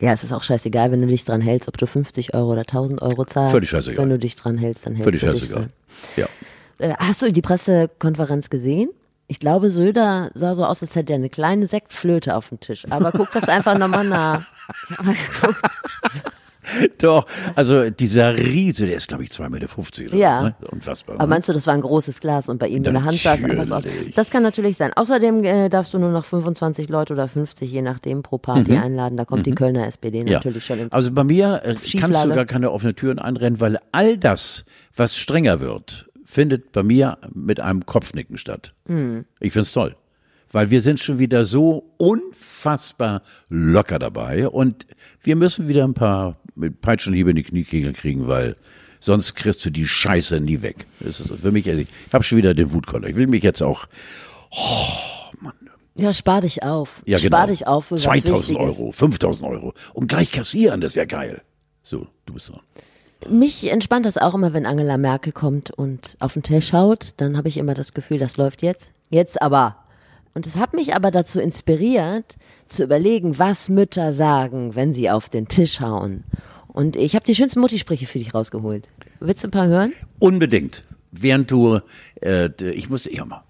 [0.00, 2.60] Ja, es ist auch scheißegal, wenn du dich dran hältst, ob du 50 Euro oder
[2.62, 3.52] 1000 Euro zahlst.
[3.52, 4.02] Völlig scheißegal.
[4.04, 5.62] Wenn du dich dran hältst, dann hältst Völlig du dich scheißegal.
[5.62, 5.72] dran.
[6.16, 6.86] Ja.
[6.86, 8.90] Äh, Hast du die Pressekonferenz gesehen?
[9.30, 12.86] Ich glaube, Söder sah so aus, als hätte er eine kleine Sektflöte auf dem Tisch.
[12.90, 14.42] Aber guck das einfach nochmal nach.
[16.98, 19.68] Doch, also dieser Riese, der ist glaube ich 2,50 Meter
[20.08, 20.36] oder Ja.
[20.36, 20.54] was, ne?
[20.70, 21.14] Unfassbar.
[21.14, 21.30] Aber ne?
[21.30, 23.46] meinst du, das war ein großes Glas und bei ihm in der Hand saß so
[23.48, 23.82] aus?
[24.14, 24.92] Das kann natürlich sein.
[24.92, 29.16] Außerdem äh, darfst du nur noch 25 Leute oder 50, je nachdem, pro Party einladen.
[29.16, 30.26] Da kommt die Kölner SPD Mhm.
[30.28, 30.34] Ja.
[30.38, 33.78] natürlich schon im Also bei mir äh, kannst du gar keine offenen Türen einrennen, weil
[33.92, 38.74] all das, was strenger wird, findet bei mir mit einem Kopfnicken statt.
[38.84, 39.24] Hm.
[39.40, 39.96] Ich find's toll.
[40.52, 44.86] Weil wir sind schon wieder so unfassbar locker dabei und
[45.22, 48.56] wir müssen wieder ein paar mit Peitschenhiebe in die Kniekegel kriegen, weil
[49.00, 50.86] Sonst kriegst du die Scheiße nie weg.
[50.98, 53.06] Das ist für mich, ich habe schon wieder den Wutkoller.
[53.06, 53.86] Ich will mich jetzt auch,
[55.96, 57.00] Ja, spar dich auf.
[57.06, 58.60] ja spar genau, dich auf für was 2000 Wichtiges.
[58.60, 61.42] Euro, 5000 Euro und gleich kassieren, das ist ja geil.
[61.82, 62.60] So, du bist dran.
[63.28, 67.14] Mich entspannt das auch immer, wenn Angela Merkel kommt und auf den Tisch schaut.
[67.16, 68.92] Dann habe ich immer das Gefühl, das läuft jetzt.
[69.10, 69.76] Jetzt aber.
[70.34, 72.36] Und es hat mich aber dazu inspiriert,
[72.68, 76.24] zu überlegen, was Mütter sagen, wenn sie auf den Tisch hauen.
[76.68, 78.88] Und ich habe die schönsten Muttisprüche für dich rausgeholt.
[79.20, 79.92] Willst du ein paar hören?
[80.20, 80.84] Unbedingt.
[81.10, 81.80] Während du,
[82.20, 83.42] äh, ich muss, ja mal.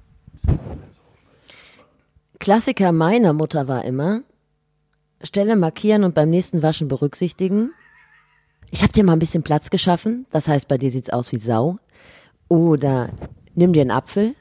[2.39, 4.23] Klassiker meiner Mutter war immer,
[5.23, 7.73] Stelle markieren und beim nächsten Waschen berücksichtigen.
[8.71, 11.39] Ich habe dir mal ein bisschen Platz geschaffen, das heißt, bei dir sieht's aus wie
[11.39, 11.79] Sau.
[12.49, 13.11] Oder
[13.55, 14.35] nimm dir einen Apfel.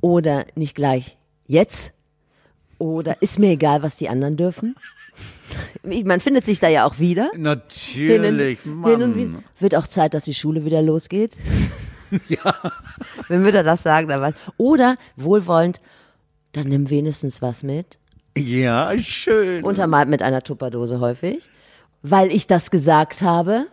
[0.00, 1.92] Oder nicht gleich jetzt.
[2.78, 4.76] Oder ist mir egal, was die anderen dürfen.
[5.82, 7.30] Man findet sich da ja auch wieder.
[7.36, 9.42] Natürlich, Hin und, hin und wieder.
[9.58, 11.36] Wird auch Zeit, dass die Schule wieder losgeht.
[12.28, 12.54] ja.
[13.28, 14.34] Wenn Mütter das sagen, dann was.
[14.56, 15.80] Oder wohlwollend,
[16.52, 17.98] dann nimm wenigstens was mit.
[18.36, 19.64] Ja, schön.
[19.64, 21.48] Untermalt mit einer Tupperdose häufig.
[22.02, 23.66] Weil ich das gesagt habe,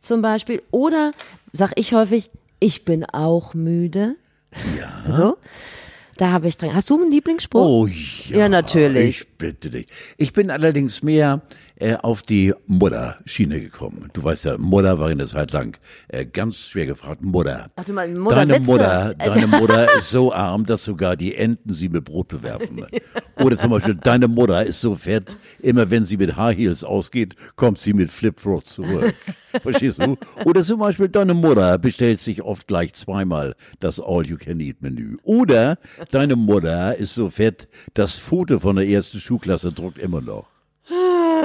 [0.00, 0.62] zum Beispiel.
[0.70, 1.12] Oder
[1.52, 4.16] sag ich häufig, ich bin auch müde.
[4.78, 5.16] Ja.
[5.16, 5.36] So.
[6.16, 6.74] Da habe ich dran.
[6.74, 7.60] Hast du einen Lieblingsspruch?
[7.60, 9.20] Oh ja, Ja, natürlich.
[9.20, 9.86] Ich bitte dich.
[10.16, 11.42] Ich bin allerdings mehr
[11.78, 14.08] äh, auf die Mutter-Schiene gekommen.
[14.12, 15.76] Du weißt ja, Mutter war in der Zeit lang
[16.08, 17.22] äh, ganz schwer gefragt.
[17.22, 17.70] Mutter.
[17.76, 18.62] Ach, du meinst Mutter deine Witze?
[18.62, 22.84] Mutter, deine Mutter ist so arm, dass sogar die Enten sie mit Brot bewerfen.
[23.42, 27.36] Oder zum Beispiel, deine Mutter ist so fett, immer wenn sie mit High Heels ausgeht,
[27.56, 29.14] kommt sie mit Flipflops zurück.
[29.62, 30.16] Verstehst du?
[30.44, 35.16] Oder zum Beispiel, deine Mutter bestellt sich oft gleich zweimal das All-You-Can-Eat-Menü.
[35.22, 35.78] Oder
[36.10, 40.55] deine Mutter ist so fett, das Foto von der ersten Schulklasse druckt immer noch.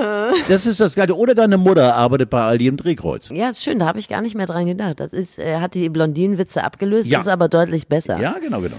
[0.48, 1.16] Das ist das Geile.
[1.16, 3.30] Oder deine Mutter arbeitet bei Aldi im Drehkreuz.
[3.34, 5.00] Ja, ist schön, da habe ich gar nicht mehr dran gedacht.
[5.00, 7.20] Das ist, äh, hat die Blondinenwitze abgelöst, Ja.
[7.20, 8.20] ist aber deutlich besser.
[8.20, 8.76] Ja, genau, genau.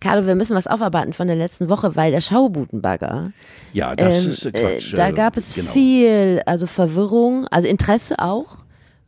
[0.00, 3.32] Carlo, wir müssen was aufarbeiten von der letzten Woche, weil der Schaubutenbagger,
[3.72, 4.92] Ja, das ähm, ist äh, Quatsch.
[4.94, 5.70] äh, da äh, gab es genau.
[5.72, 8.58] viel, also Verwirrung, also Interesse auch,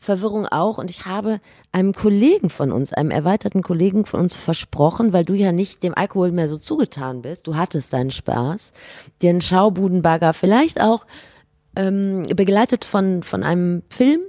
[0.00, 0.78] Verwirrung auch.
[0.78, 1.40] Und ich habe
[1.72, 5.94] einem Kollegen von uns, einem erweiterten Kollegen von uns versprochen, weil du ja nicht dem
[5.94, 8.72] Alkohol mehr so zugetan bist, du hattest deinen Spaß,
[9.22, 11.04] den Schaubudenbagger vielleicht auch
[11.76, 14.20] ähm, begleitet von, von einem Film,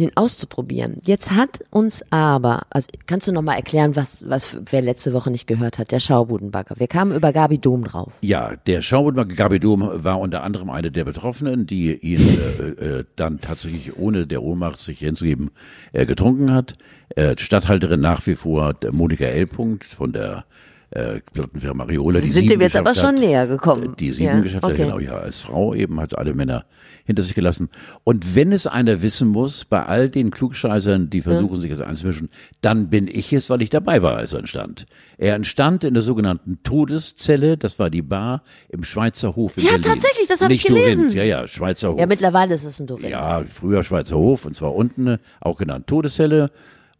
[0.00, 0.96] den auszuprobieren.
[1.04, 5.30] Jetzt hat uns aber, also kannst du noch mal erklären, was, was wer letzte Woche
[5.30, 6.76] nicht gehört hat, der Schaubudenbagger.
[6.78, 8.14] Wir kamen über Gabi Dom drauf.
[8.22, 13.04] Ja, der Schaubudenbagger Gabi Dom war unter anderem eine der Betroffenen, die ihn äh, äh,
[13.16, 15.50] dann tatsächlich ohne der Ohnmacht sich hinzugeben
[15.92, 16.74] äh, getrunken hat.
[17.16, 19.46] Äh, Stadthalterin nach wie vor Monika L.
[19.46, 20.44] Punkt von der
[20.92, 22.20] äh, Plattenfirma Mariola.
[22.20, 23.20] Die Sind dem jetzt aber schon hat.
[23.20, 23.94] näher gekommen.
[23.98, 24.84] Die sieben Ja, geschafft hat, okay.
[24.84, 26.64] genau, ja, als Frau eben hat alle Männer
[27.04, 27.68] hinter sich gelassen.
[28.04, 32.28] Und wenn es einer wissen muss, bei all den Klugscheißern, die versuchen, sich das einzumischen,
[32.60, 34.86] dann bin ich es, weil ich dabei war, als er entstand.
[35.18, 39.70] Er entstand in der sogenannten Todeszelle, das war die Bar im Schweizer Hof in Ja,
[39.70, 39.84] Berlin.
[39.84, 41.08] tatsächlich, das hab ich gelesen.
[41.08, 41.98] Dorinth, ja, ja, Schweizer Hof.
[42.00, 43.08] Ja, mittlerweile ist es ein Dorint.
[43.08, 46.50] Ja, früher Schweizer Hof und zwar unten, auch genannt Todeszelle.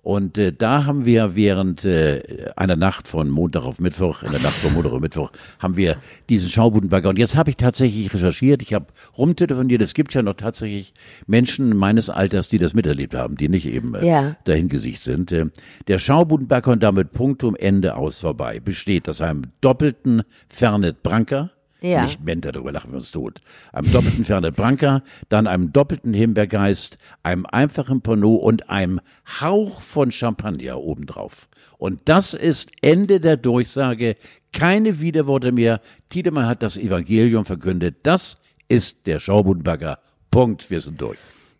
[0.02, 4.40] Und äh, da haben wir während äh, einer Nacht von Montag auf Mittwoch, in der
[4.40, 5.96] Nacht von Montag auf Mittwoch, haben wir
[6.30, 7.10] diesen Schaubudenbagger.
[7.10, 8.86] Und jetzt habe ich tatsächlich recherchiert, ich habe
[9.18, 10.94] rumtelefoniert, es gibt ja noch tatsächlich
[11.26, 14.36] Menschen meines Alters, die das miterlebt haben, die nicht eben äh, Ja.
[14.44, 15.32] dahingesicht sind.
[15.32, 15.46] Äh,
[15.86, 21.50] Der Schaubudenbagger und damit Punktum Ende aus vorbei besteht aus einem doppelten Fernet Branca,
[21.82, 22.04] Ja.
[22.04, 23.40] nicht Menta, darüber lachen wir uns tot.
[23.72, 29.00] Einem doppelten Fernet Branca, dann einem doppelten Himbeergeist, einem einfachen Pernod und einem
[29.40, 31.48] Hauch von Champagner obendrauf.
[31.78, 34.16] Und das ist Ende der Durchsage.
[34.52, 35.80] Keine Widerworte mehr.
[36.08, 37.98] Tiedemann hat das Evangelium verkündet.
[38.02, 38.38] Das
[38.68, 39.98] ist der Schaubudenbagger.
[40.30, 40.70] Punkt.
[40.70, 41.18] Wir sind durch.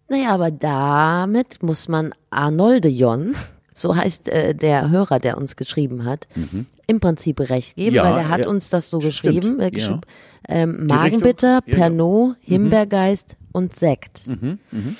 [0.09, 3.37] Naja, aber damit muss man Arnoldejon,
[3.75, 6.27] so heißt äh, der Hörer, der uns geschrieben hat,
[6.91, 7.97] im Prinzip recht geben, Mhm.
[7.97, 8.49] Ja, weil der hat ja.
[8.49, 9.61] uns das so Stimmt, geschrieben.
[9.61, 9.71] Äh, ja.
[9.71, 10.01] geschrieben
[10.49, 11.75] ähm, Richtung, Magenbitter, ja, ja.
[11.75, 14.23] Pernod, Himbeergeist und Sekt.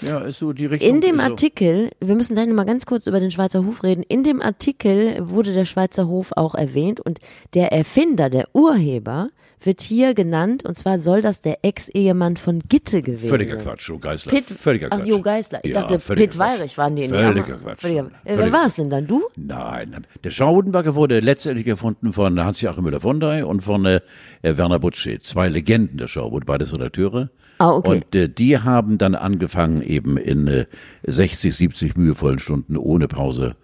[0.03, 0.89] Ja, ist so die Richtung.
[0.89, 1.31] In dem ist so.
[1.31, 4.03] Artikel, wir müssen gleich noch mal ganz kurz über den Schweizer Hof reden.
[4.09, 7.19] In dem Artikel wurde der Schweizer Hof auch erwähnt und
[7.55, 9.31] der Erfinder, der Urheber,
[9.63, 13.65] wird hier genannt und zwar soll das der Ex-Ehemann von Gitte gewesen Völliger sein.
[13.65, 14.33] Quatsch, Jo Geisler.
[14.33, 15.07] Pitt, Völliger ach, Quatsch.
[15.09, 15.61] Jo Geisler.
[15.63, 16.39] Ich Ja, dachte, völliger Pitt.
[16.39, 17.59] Weirich waren die in Völliger.
[17.59, 17.81] Quatsch.
[17.83, 19.07] Völliger, äh, wer Völliger war es denn dann?
[19.07, 19.23] Du?
[19.37, 24.01] Nein, der Schaubudenbagger wurde letztendlich erfunden von Hans-Joachim Müller-Vondey und von äh,
[24.43, 25.25] Werner Butschet.
[25.25, 27.29] Zwei Legenden der Schaubud, beides Redakteure.
[27.61, 27.91] Ah, okay.
[27.91, 30.67] Und äh, die haben dann angefangen, eben in äh,
[31.05, 33.57] 60, 70 mühevollen Stunden ohne Pause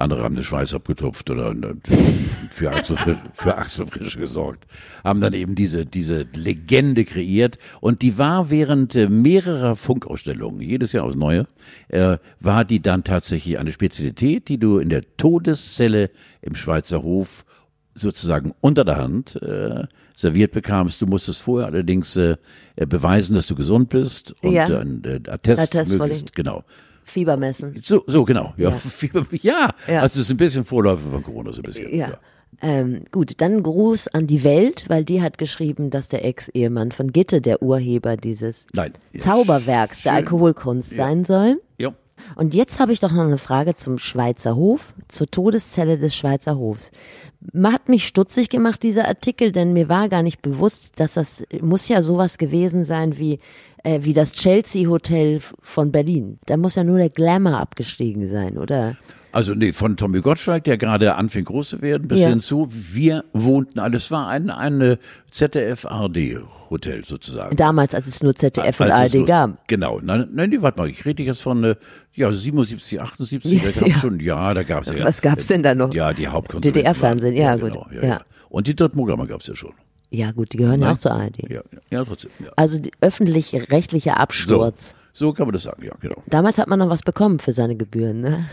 [0.00, 1.74] andere haben den Schweiß abgetupft oder äh,
[2.50, 4.66] für Axel, Frisch, für Axel Frisch gesorgt.
[5.04, 10.92] Haben dann eben diese, diese Legende kreiert und die war während äh, mehrerer Funkausstellungen, jedes
[10.92, 11.46] Jahr aufs Neue,
[11.88, 16.10] äh, war die dann tatsächlich eine Spezialität, die du in der Todeszelle
[16.40, 17.44] im Schweizer Hof
[17.94, 19.84] sozusagen unter der Hand äh,
[20.20, 21.00] serviert bekamst.
[21.02, 22.36] Du musstest vorher allerdings äh,
[22.76, 24.66] beweisen, dass du gesund bist und Ja.
[24.66, 26.64] ein äh, Attest, Attest möglichst, genau.
[27.04, 27.80] Fieber messen.
[27.82, 28.54] So, so genau.
[28.56, 28.76] Ja, Ja.
[28.78, 29.70] Fieber- ja.
[29.88, 30.00] Ja.
[30.02, 31.94] also es ist ein bisschen Vorläufer von Corona, so ein bisschen.
[31.94, 32.18] Ja.
[32.62, 37.12] Ähm, gut, dann Gruß an die Welt, weil die hat geschrieben, dass der Ex-Ehemann von
[37.12, 38.92] Gitte der Urheber dieses Nein.
[39.12, 40.16] Ja, Zauberwerks der schön.
[40.18, 41.60] Alkoholkunst sein soll.
[41.78, 41.94] Ja.
[42.36, 46.56] Und jetzt habe ich doch noch eine Frage zum Schweizer Hof, zur Todeszelle des Schweizer
[46.56, 46.90] Hofs.
[47.62, 51.88] Hat mich stutzig gemacht, dieser Artikel, denn mir war gar nicht bewusst, dass das muss
[51.88, 53.38] ja sowas gewesen sein wie,
[53.84, 56.38] äh, wie das Chelsea Hotel von Berlin.
[56.46, 58.96] Da muss ja nur der Glamour abgestiegen sein, oder?
[59.32, 62.28] Also nee, von Tommy Gottschalk, der gerade anfing groß zu werden, bis Ja.
[62.30, 64.98] hin zu, wir wohnten alles, war ein eine
[65.90, 67.56] ZDF-ARD-Hotel sozusagen.
[67.56, 69.68] Damals, als es nur ZDF und Als es ARD so- gab.
[69.68, 70.00] Genau.
[70.02, 71.74] Nein, nein, die, warte mal, ich rede jetzt von, äh,
[72.14, 73.94] ja, 77, 78, da gab's Ja.
[74.00, 75.04] schon, ja, da gab's ja.
[75.04, 75.94] Was gab's denn da noch?
[75.94, 76.82] Ja, die Hauptkonsulenten.
[76.82, 77.72] DDR-Fernsehen, waren- ja, gut.
[77.72, 78.08] Genau, ja, Ja.
[78.08, 78.20] ja.
[78.48, 79.72] Und die Drittprogramme gab's ja schon.
[80.12, 81.38] Ja gut, die gehören ja auch zur ARD.
[81.48, 82.30] Ja, ja, ja trotzdem.
[82.40, 82.50] Ja.
[82.56, 84.96] Also die öffentliche rechtliche So, Absturz.
[85.12, 86.16] so kann man das sagen, ja, genau.
[86.26, 88.44] Damals hat man noch was bekommen für seine Gebühren, ne?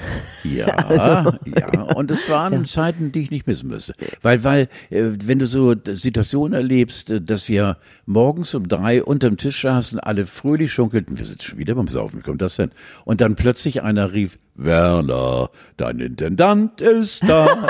[0.44, 1.36] Ja, Also.
[1.46, 3.96] ja, und es waren Zeiten, die ich nicht missen müsste.
[4.22, 9.38] Weil, weil, äh, wenn du so Situationen erlebst, äh, dass wir morgens um drei unterm
[9.38, 12.70] Tisch saßen, alle fröhlich schunkelten, wir sind schon wieder beim Saufen, wie kommt das denn?
[13.04, 17.48] Und dann plötzlich einer rief, Werner, dein Intendant ist da.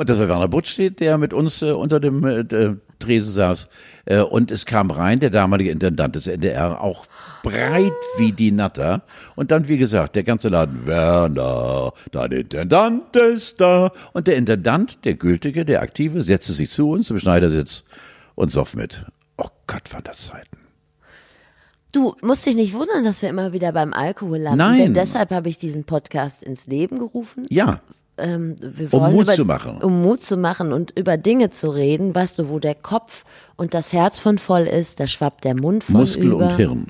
[0.00, 3.68] Und das war Werner Buttstedt, der mit uns äh, unter dem äh, Tresen saß.
[4.06, 7.04] Äh, und es kam rein, der damalige Intendant des NDR, auch
[7.42, 9.02] breit wie die Natter.
[9.36, 13.92] Und dann, wie gesagt, der ganze Laden, Werner, dein Intendant ist da.
[14.14, 17.84] Und der Intendant, der Gültige, der Aktive, setzte sich zu uns im Schneidersitz
[18.36, 19.04] und soff mit.
[19.36, 20.56] Oh Gott, waren das Zeiten.
[21.92, 24.56] Du musst dich nicht wundern, dass wir immer wieder beim Alkohol landen.
[24.60, 24.78] Nein.
[24.78, 27.46] Denn deshalb habe ich diesen Podcast ins Leben gerufen.
[27.50, 27.82] Ja,
[28.20, 29.78] Ähm, wir Um wollen Mut über, zu machen.
[29.82, 33.24] Um Mut zu machen und über Dinge zu reden, weißt du, wo der Kopf
[33.56, 36.48] und das Herz von voll ist, da schwappt der Mund von Muskel über.
[36.48, 36.86] und Hirn.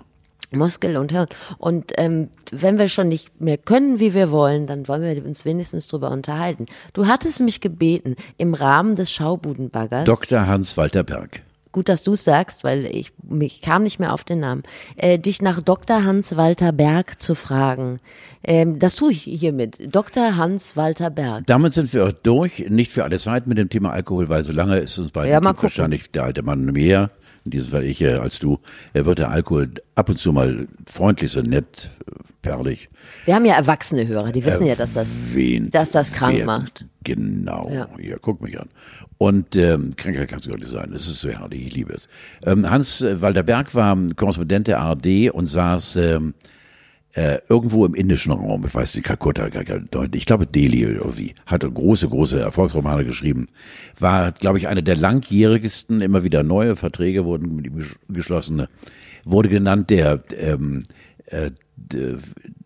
[0.52, 1.28] Muskel und Hirn.
[1.58, 5.44] Und ähm, wenn wir schon nicht mehr können, wie wir wollen, dann wollen wir uns
[5.44, 6.66] wenigstens drüber unterhalten.
[6.92, 10.46] Du hattest mich gebeten, im Rahmen des Schaubudenbaggers, Dr.
[10.46, 11.42] Hans-Walter Berg.
[11.72, 14.62] Gut, dass du es sagst, weil ich mich kam nicht mehr auf den Namen,
[14.96, 16.04] äh, dich nach Dr.
[16.04, 17.98] Hans-Walter Berg zu fragen.
[18.42, 19.78] Ähm, das tue ich hiermit.
[19.94, 20.36] Dr.
[20.36, 21.46] Hans-Walter Berg.
[21.46, 24.52] Damit sind wir auch durch, nicht für alle Zeit mit dem Thema Alkohol, weil so
[24.52, 27.10] lange ist uns beiden Ja, wahrscheinlich der alte Mann mehr,
[27.50, 28.60] in diesem Fall ich äh, als du,
[28.92, 32.88] er wird der Alkohol ab und zu mal freundlich, so nett, äh, perlig.
[33.24, 35.08] Wir haben ja erwachsene Hörer, die wissen ja, dass das,
[35.70, 36.86] dass das krank macht.
[37.02, 37.88] Genau, Ja.
[37.98, 38.16] ja.
[38.20, 38.68] guck mich an.
[39.18, 42.08] Und ähm, kränker kann es gar nicht sein, es ist so herrlich, ich liebe es.
[42.44, 46.34] Ähm, Hans äh, Walter Berg war Korrespondent der ARD und saß ähm,
[47.12, 49.48] äh, irgendwo im indischen Raum, ich weiß nicht, Kalkutta,
[50.12, 53.48] ich glaube Delhi oder wie, hatte große, große Erfolgsromane geschrieben,
[53.98, 58.66] war, glaube ich, einer der langjährigsten, immer wieder neue Verträge wurden mit ihm gesch- geschlossen,
[59.24, 60.82] wurde genannt der, ähm,
[61.26, 61.50] äh,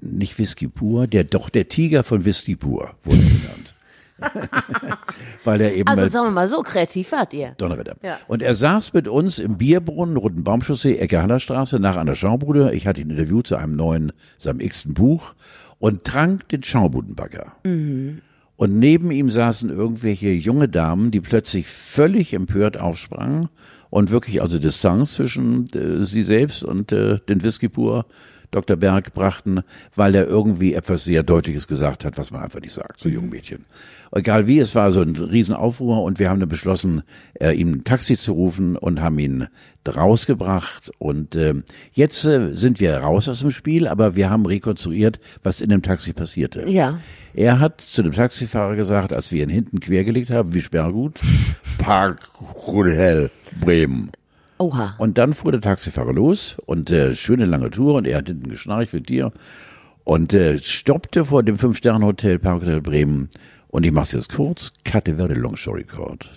[0.01, 3.74] nicht Whisky pur, der, doch der Tiger von Whisky pur wurde genannt.
[5.45, 7.55] Weil er eben Also sagen wir mal, so kreativ wart ihr.
[7.59, 7.97] Donnerwetter.
[8.03, 8.19] Ja.
[8.29, 12.73] Und er saß mit uns im Bierbrunnen, Roten Baumchaussee, Ecke Hallerstraße, nach einer Schaubude.
[12.75, 15.35] Ich hatte ihn interviewt zu einem neuen, seinem x-ten Buch
[15.79, 17.53] und trank den Schaubudenbagger.
[18.57, 23.49] Und neben ihm saßen irgendwelche junge Damen, die plötzlich völlig empört aufsprangen
[23.91, 28.07] und wirklich also Distanz zwischen äh, sie selbst und äh, den Whisky pur
[28.55, 28.77] Dr.
[28.77, 29.61] Berg brachten,
[29.95, 33.31] weil er irgendwie etwas sehr Deutliches gesagt hat, was man einfach nicht sagt, zu jungen
[33.31, 33.65] Mädchen.
[34.13, 37.03] Egal wie, es war so ein Riesenaufruhr und wir haben dann beschlossen,
[37.41, 39.49] äh, ihm ein Taxi zu rufen und haben ihn
[39.89, 40.93] rausgebracht.
[40.99, 41.55] Und äh,
[41.93, 45.83] jetzt äh, sind wir raus aus dem Spiel, aber wir haben rekonstruiert, was in dem
[45.83, 46.69] Taxi passierte.
[46.69, 47.01] Ja.
[47.35, 51.19] Er hat zu dem Taxifahrer gesagt, als wir ihn hinten quergelegt haben, wie Sperrgut,
[51.79, 52.31] Park
[52.67, 54.13] Hotel Bremen.
[54.59, 54.95] Oha.
[54.99, 58.49] Und dann fuhr der Taxifahrer los und äh, schöne lange Tour und er hat hinten
[58.49, 59.33] geschnarcht wie dir
[60.05, 63.31] und äh, stoppte vor dem Fünf-Sterne-Hotel Parkhotel Bremen
[63.69, 66.31] und ich mache es jetzt kurz, cut a very long story short.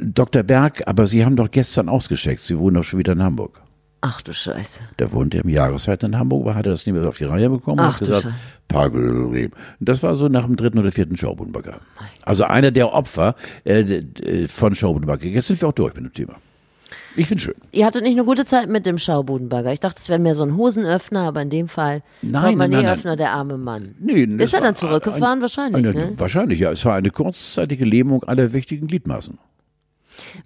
[0.00, 0.44] Dr.
[0.44, 3.60] Berg, aber Sie haben doch gestern ausgecheckt, Sie wohnen doch schon wieder in Hamburg.
[4.02, 4.80] Ach du Scheiße.
[4.98, 7.50] Der wohnte im Jahreszeit in Hamburg, aber hat er das nicht mehr auf die Reihe
[7.50, 8.34] bekommen und Ach du gesagt, Scheiße.
[8.68, 11.80] Parkhotel Das war so nach dem dritten oder vierten Schaubudenbagger.
[12.22, 15.26] Also einer der Opfer äh, von Schaubudenbagger.
[15.26, 16.36] Jetzt sind wir auch durch mit dem Thema.
[17.16, 17.54] Ich finde schön.
[17.72, 19.72] Ihr hattet nicht eine gute Zeit mit dem Schaubudenbagger.
[19.72, 22.86] Ich dachte, es wäre mehr so ein Hosenöffner, aber in dem Fall Nein, nein, nein,
[22.86, 23.94] Öffner, der arme Mann.
[23.98, 25.38] Nee, Ist er dann zurückgefahren?
[25.38, 26.12] ein- Wahrscheinlich, eine, ne?
[26.16, 26.70] Wahrscheinlich, ja.
[26.70, 29.38] Es war eine kurzzeitige Lähmung aller wichtigen Gliedmaßen.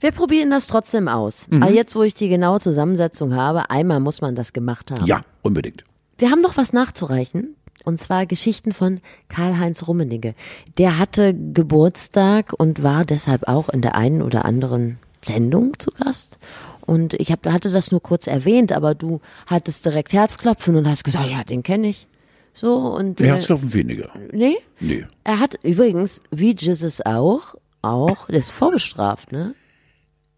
[0.00, 1.46] Wir probieren das trotzdem aus.
[1.50, 1.62] Mhm.
[1.62, 5.04] Aber jetzt, wo ich die genaue Zusammensetzung habe, einmal muss man das gemacht haben.
[5.04, 5.84] Ja, unbedingt.
[6.18, 7.56] Wir haben noch was nachzureichen.
[7.84, 10.34] Und zwar Geschichten von Karl-Heinz Rummenigge.
[10.78, 16.38] Der hatte Geburtstag und war deshalb auch in der einen oder anderen Sendung zu Gast.
[16.86, 21.04] Und ich hab, hatte das nur kurz erwähnt, aber du hattest direkt Herzklopfen und hast
[21.04, 22.06] gesagt, ja, den kenne ich.
[22.52, 24.10] So und äh, Herzklopfen weniger.
[24.32, 25.06] nee, Nee.
[25.24, 29.54] er hat übrigens, wie Jesus auch, auch, der ist vorbestraft, ne?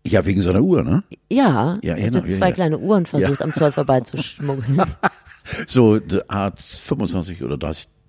[0.06, 1.02] Ja, wegen seiner Uhr, ne?
[1.30, 2.54] Ja, Ja, er hat genau, ja, zwei ja.
[2.54, 4.82] kleine Uhren versucht, am Zoll vorbeizuschmuggeln.
[5.66, 7.56] So Art 25 oder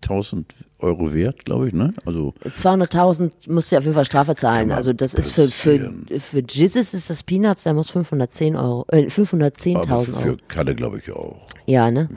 [0.04, 0.46] 30.000
[0.80, 1.94] Euro wert, glaube ich, ne?
[2.06, 4.72] Also 200.000 musst du auf jeden Fall Strafe zahlen.
[4.72, 9.00] Also das ist für, für, für Jesus ist das Peanuts, der muss 510 Euro, äh,
[9.00, 10.04] aber 510.000 Euro.
[10.20, 11.48] für Kalle, glaube ich, auch.
[11.66, 12.10] Ja, ne?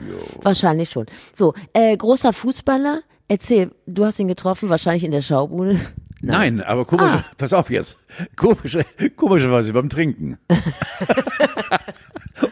[0.43, 1.05] Wahrscheinlich schon.
[1.33, 5.79] So, äh, großer Fußballer, erzähl, du hast ihn getroffen, wahrscheinlich in der Schaubude.
[6.23, 7.25] Nein, aber komisch, Ah.
[7.35, 7.97] pass auf jetzt.
[8.35, 10.37] Komische, komischerweise beim Trinken.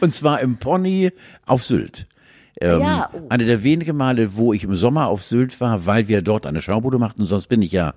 [0.01, 1.11] Und zwar im Pony
[1.45, 2.07] auf Sylt.
[2.61, 3.21] Ähm, Ja, oh.
[3.29, 6.61] Eine der wenigen Male, wo ich im Sommer auf Sylt war, weil wir dort eine
[6.61, 7.25] Schaubude machten.
[7.25, 7.93] Sonst bin ich ja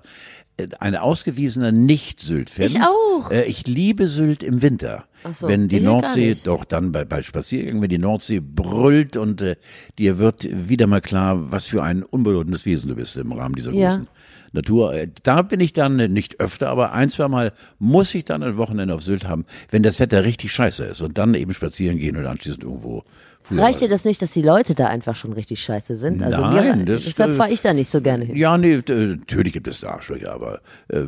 [0.57, 2.65] äh, ein ausgewiesener Nicht-Sylt-Fan.
[2.65, 3.31] Ich auch.
[3.31, 5.05] Äh, Ich liebe Sylt im Winter.
[5.31, 9.55] So, wenn die Nordsee, doch dann bei, bei Spaziergängen, wenn die Nordsee brüllt und äh,
[9.97, 13.71] dir wird wieder mal klar, was für ein unbedeutendes Wesen du bist im Rahmen dieser
[13.71, 13.89] Ja.
[13.91, 14.07] großen
[14.53, 14.93] Natur.
[14.93, 18.43] Äh, Da bin ich dann äh, nicht öfter, aber ein, zwei Mal muss ich dann
[18.43, 21.97] ein Wochenende auf Sylt haben, wenn das Wetter richtig scheiße ist und dann eben spazieren
[21.97, 23.03] gehen und anschließend irgendwo.
[23.51, 26.23] Reicht dir das nicht, dass die Leute da einfach schon richtig scheiße sind?
[26.23, 28.37] Also Nein, mir, das, deshalb äh, fahre ich da nicht so gerne hin.
[28.37, 31.01] Ja, nee, natürlich gibt es da Arschlöcher, aber äh,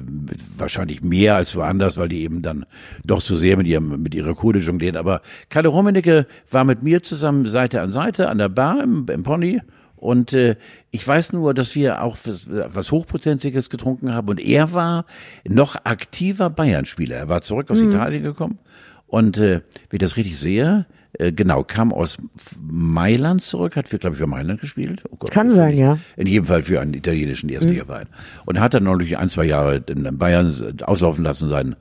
[0.58, 2.66] wahrscheinlich mehr als woanders, weil die eben dann
[3.06, 4.98] doch so sehr mit ihrem mit ihrer Kohle jonglieren.
[4.98, 9.24] Aber Kalle Rummenigge war mit mir zusammen Seite an Seite an der Bar im, im
[9.24, 9.62] Pony
[10.06, 10.56] und äh,
[10.92, 15.06] ich weiß nur, dass wir auch was, was Hochprozentiges getrunken haben und er war
[15.48, 17.16] noch aktiver Bayern-Spieler.
[17.16, 18.60] Er war zurück aus Italien gekommen
[19.08, 20.86] und äh, wie ich das richtig sehe,
[21.20, 22.18] äh, genau, kam aus
[22.62, 25.04] Mailand zurück, hat für, glaube ich, für Mailand gespielt.
[25.10, 25.98] Oh Gott, Kann sein, ja.
[26.18, 28.08] In jedem Fall für einen italienischen Erstligaverein.
[28.46, 31.76] Und hat dann noch durch ein, zwei Jahre in Bayern auslaufen lassen, sein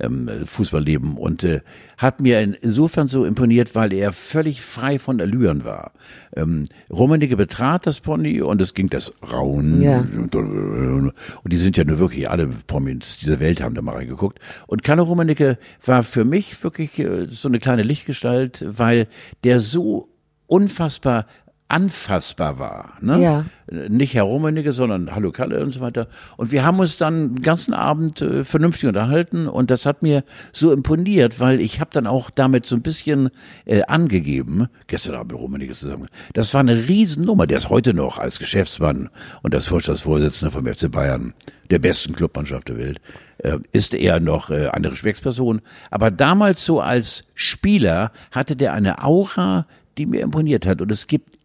[0.00, 1.16] ähm, Fußballleben.
[1.16, 1.60] Und äh,
[1.96, 5.92] hat mir insofern so imponiert, weil er völlig frei von Allüren war.
[6.34, 9.82] Ähm, Rummenigge betrat das Pony und es ging das Rauen.
[9.82, 9.98] Ja.
[9.98, 11.12] Und, und
[11.44, 14.38] die sind ja nur wirklich alle Promis dieser Welt haben da mal reingeguckt.
[14.66, 19.08] Und Kalle Rummenigge war für mich wirklich äh, so eine kleine Lichtgestalt, weil
[19.44, 20.08] der so
[20.46, 21.26] unfassbar
[21.68, 22.94] anfassbar war.
[23.02, 23.20] Ne?
[23.20, 23.44] Ja.
[23.88, 26.08] Nicht Herr Rummenigge, sondern Hallo Kalle und so weiter.
[26.38, 30.24] Und wir haben uns dann den ganzen Abend äh, vernünftig unterhalten und das hat mir
[30.50, 33.28] so imponiert, weil ich habe dann auch damit so ein bisschen
[33.66, 38.16] äh, angegeben, gestern Abend mit Rummenigge zusammen, das war eine Riesennummer, der ist heute noch
[38.16, 39.10] als Geschäftsmann
[39.42, 41.34] und als Vorstandsvorsitzender vom FC Bayern,
[41.70, 43.00] der besten Clubmannschaft der Welt,
[43.38, 45.60] äh, ist er noch äh, eine Respektsperson.
[45.90, 49.66] Aber damals so als Spieler hatte der eine Aura,
[49.98, 51.37] die mir imponiert hat und es gibt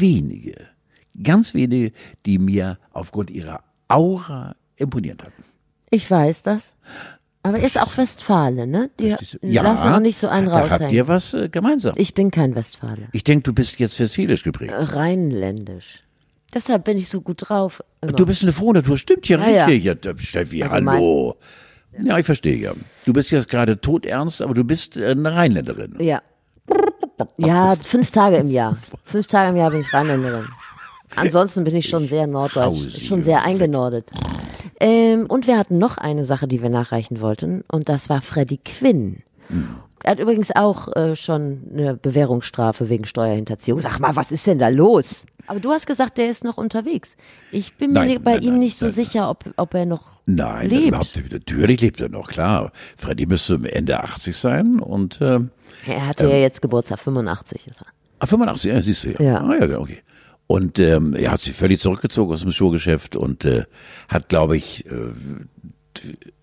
[0.00, 0.54] wenige,
[1.22, 1.92] ganz wenige,
[2.26, 5.44] die mir aufgrund ihrer Aura imponiert hatten.
[5.90, 6.74] Ich weiß das.
[7.42, 8.90] Aber er ist auch Westfale, ne?
[8.98, 9.08] Die
[9.62, 9.62] du?
[9.62, 10.94] lassen auch nicht so einen da habt raushängen.
[10.94, 11.94] ihr was äh, gemeinsam.
[11.96, 13.08] Ich, Ich bin kein Westfale.
[13.24, 14.74] denke, du bist jetzt westfälisch geprägt.
[14.76, 16.02] Rheinländisch.
[16.52, 17.82] Deshalb bin ich so gut drauf.
[18.02, 18.12] immer.
[18.12, 19.64] Du bist eine frohe Natur, stimmt ja, Ja, ja.
[19.66, 19.84] richtig.
[19.84, 19.94] Ja.
[19.94, 21.36] da- Steffi, Also hallo.
[22.02, 22.72] Ja, ich verstehe ja.
[23.06, 25.96] Du bist jetzt gerade todernst, aber du bist äh, eine Rheinländerin.
[26.00, 26.22] Ja.
[27.38, 28.76] Ja, fünf Tage im Jahr.
[29.04, 30.46] Fünf Tage im Jahr bin ich Rheinländerin.
[31.16, 34.10] Ansonsten bin ich schon sehr norddeutsch, schon sehr eingenordet.
[34.80, 38.58] Ähm, und wir hatten noch eine Sache, die wir nachreichen wollten, und das war Freddy
[38.58, 39.22] Quinn.
[40.04, 43.80] Er hat übrigens auch äh, schon eine Bewährungsstrafe wegen Steuerhinterziehung.
[43.80, 45.26] Sag mal, was ist denn da los?
[45.48, 47.16] Aber du hast gesagt, der ist noch unterwegs.
[47.50, 48.94] Ich bin mir Nein, bei nein, ihm nein, nicht so nein.
[48.94, 50.88] sicher, ob, ob er noch Nein, lebt.
[50.88, 52.70] überhaupt natürlich lebt er noch, klar.
[52.98, 55.40] Freddy müsste Ende 80 sein und äh,
[55.86, 57.86] Er hatte ja jetzt Geburtstag, 85 ist er.
[58.18, 59.20] Ah, 85, ja, siehst du ja.
[59.20, 59.40] Ja.
[59.40, 60.02] Ah, ja, okay.
[60.46, 63.64] Und ähm, er hat sich völlig zurückgezogen aus dem Showgeschäft und äh,
[64.08, 65.12] hat, glaube ich, äh,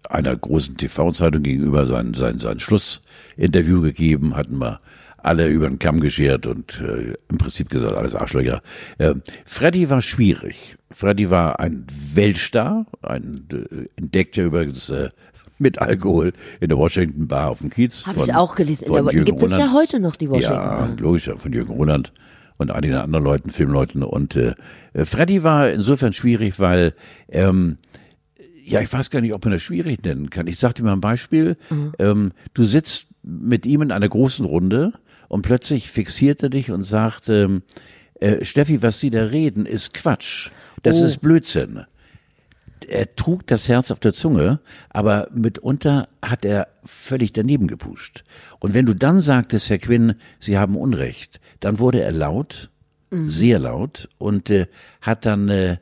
[0.10, 4.80] einer großen TV-Zeitung gegenüber sein, sein, sein Schlussinterview gegeben, hatten wir
[5.17, 8.62] alle über den Kamm geschert und äh, im Prinzip gesagt, alles Arschlöcher.
[9.00, 10.78] Äh, Freddy war schwierig.
[10.91, 15.10] Freddy war ein Weltstar, ein äh, entdeckter übrigens äh,
[15.58, 18.06] mit Alkohol in der Washington Bar auf dem Kiez.
[18.08, 18.86] Habe ich auch gelesen.
[18.86, 20.54] In von der, die Jürgen gibt es ja heute noch, die Washington.
[20.54, 20.96] Ja, Bar.
[21.00, 22.12] logisch, ja, von Jürgen Roland
[22.58, 24.04] und einigen anderen Leuten, Filmleuten.
[24.04, 24.54] Und äh,
[25.04, 26.94] Freddy war insofern schwierig, weil
[27.30, 27.78] ähm,
[28.63, 30.48] ja, ich weiß gar nicht, ob man das schwierig nennen kann.
[30.48, 31.56] Ich sag dir mal ein Beispiel.
[31.70, 31.94] Mhm.
[32.00, 34.94] Ähm, du sitzt mit ihm in einer großen Runde
[35.28, 37.62] und plötzlich fixierte dich und sagte,
[38.20, 40.50] äh, Steffi, was Sie da reden, ist Quatsch.
[40.84, 41.06] Das Oh.
[41.06, 41.82] ist Blödsinn.
[42.88, 44.59] Er trug das Herz auf der Zunge,
[44.89, 48.24] aber mitunter hat er völlig daneben gepusht.
[48.59, 52.70] Und wenn du dann sagtest, Herr Quinn, Sie haben Unrecht, dann wurde er laut,
[53.28, 54.68] sehr laut und äh,
[55.01, 55.78] hat dann äh,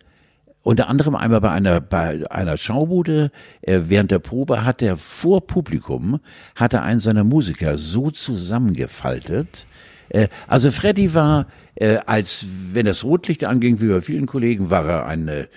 [0.61, 5.45] unter anderem einmal bei einer, bei einer Schaubude, äh, während der Probe hat er vor
[5.45, 6.19] Publikum,
[6.55, 9.67] hat er einen seiner Musiker so zusammengefaltet.
[10.09, 14.87] Äh, also Freddy war, äh, als wenn das Rotlicht anging, wie bei vielen Kollegen, war
[14.87, 15.47] er ein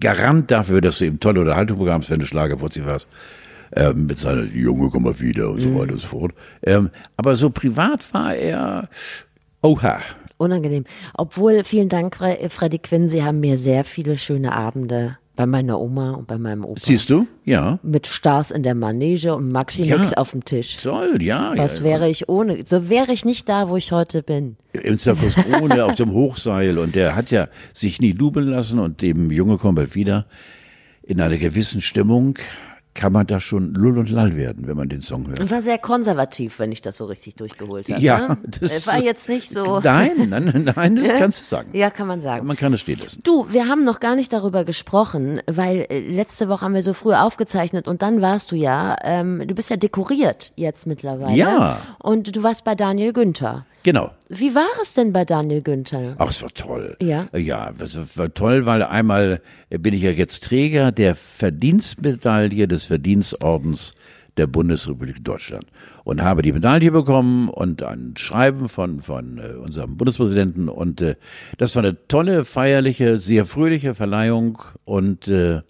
[0.00, 3.08] Garant dafür, dass du eben tolle Unterhaltung bekamst, wenn du Schlagerfuzzi warst.
[3.74, 6.32] Ähm, mit seiner Junge, komm mal wieder und so weiter und so fort.
[6.62, 8.88] Ähm, aber so privat war er,
[9.62, 10.00] oha,
[10.36, 10.84] Unangenehm.
[11.14, 15.80] Obwohl, vielen Dank, Fre- Freddy Quinn, Sie haben mir sehr viele schöne Abende bei meiner
[15.80, 16.78] Oma und bei meinem Opa.
[16.80, 17.26] siehst du?
[17.44, 17.80] Ja.
[17.82, 20.16] Mit Stars in der Manege und Maxi-Mix Ja.
[20.18, 20.76] auf dem Tisch.
[20.76, 21.52] Toll, ja.
[21.56, 21.84] Was ja.
[21.84, 22.64] wäre ich ohne?
[22.64, 24.56] So wäre ich nicht da, wo ich heute bin.
[24.72, 29.02] im Zirkus Krone auf dem Hochseil und der hat ja sich nie dubeln lassen und
[29.02, 30.26] dem Junge kommt bald wieder.
[31.02, 32.38] In einer gewissen Stimmung
[32.94, 35.40] kann man da schon Lull und Lall werden, wenn man den Song hört.
[35.40, 38.00] Und war sehr konservativ, wenn ich das so richtig durchgeholt habe.
[38.02, 38.38] Ja, ne?
[38.60, 39.80] das- war jetzt nicht so.
[39.84, 41.70] Nein, nein, nein, das kannst du sagen.
[41.72, 42.46] Ja, kann man sagen.
[42.46, 43.20] Man kann es stehen lassen.
[43.22, 46.92] Du, wir haben noch gar nicht darüber gesprochen, weil äh, letzte Woche haben wir so
[46.92, 51.34] früh aufgezeichnet und dann warst du ja, ähm, du bist ja dekoriert jetzt mittlerweile.
[51.36, 51.78] Ja.
[51.98, 53.64] Und du warst bei Daniel Günther.
[53.82, 54.12] Genau.
[54.28, 56.14] Wie war es denn bei Daniel Günther?
[56.18, 56.96] Ach, es war toll.
[57.02, 57.26] Ja.
[57.36, 63.92] Ja, es war toll, weil einmal bin ich ja jetzt Träger der Verdienstmedaille des Verdienstordens
[64.36, 65.66] der Bundesrepublik Deutschland
[66.04, 71.16] und habe die Medaille bekommen und ein Schreiben von von äh, unserem Bundespräsidenten und äh,
[71.58, 75.60] das war eine tolle, feierliche, sehr fröhliche Verleihung und äh,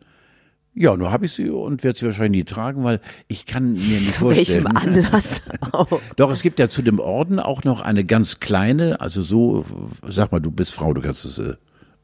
[0.74, 3.78] ja, nur habe ich sie und werde sie wahrscheinlich nie tragen, weil ich kann mir
[3.78, 5.04] nicht Zu welchem vorstellen.
[5.04, 5.42] Anlass
[5.72, 6.00] auch?
[6.16, 9.64] Doch, es gibt ja zu dem Orden auch noch eine ganz kleine, also so,
[10.08, 11.54] sag mal, du bist Frau, du kannst es äh,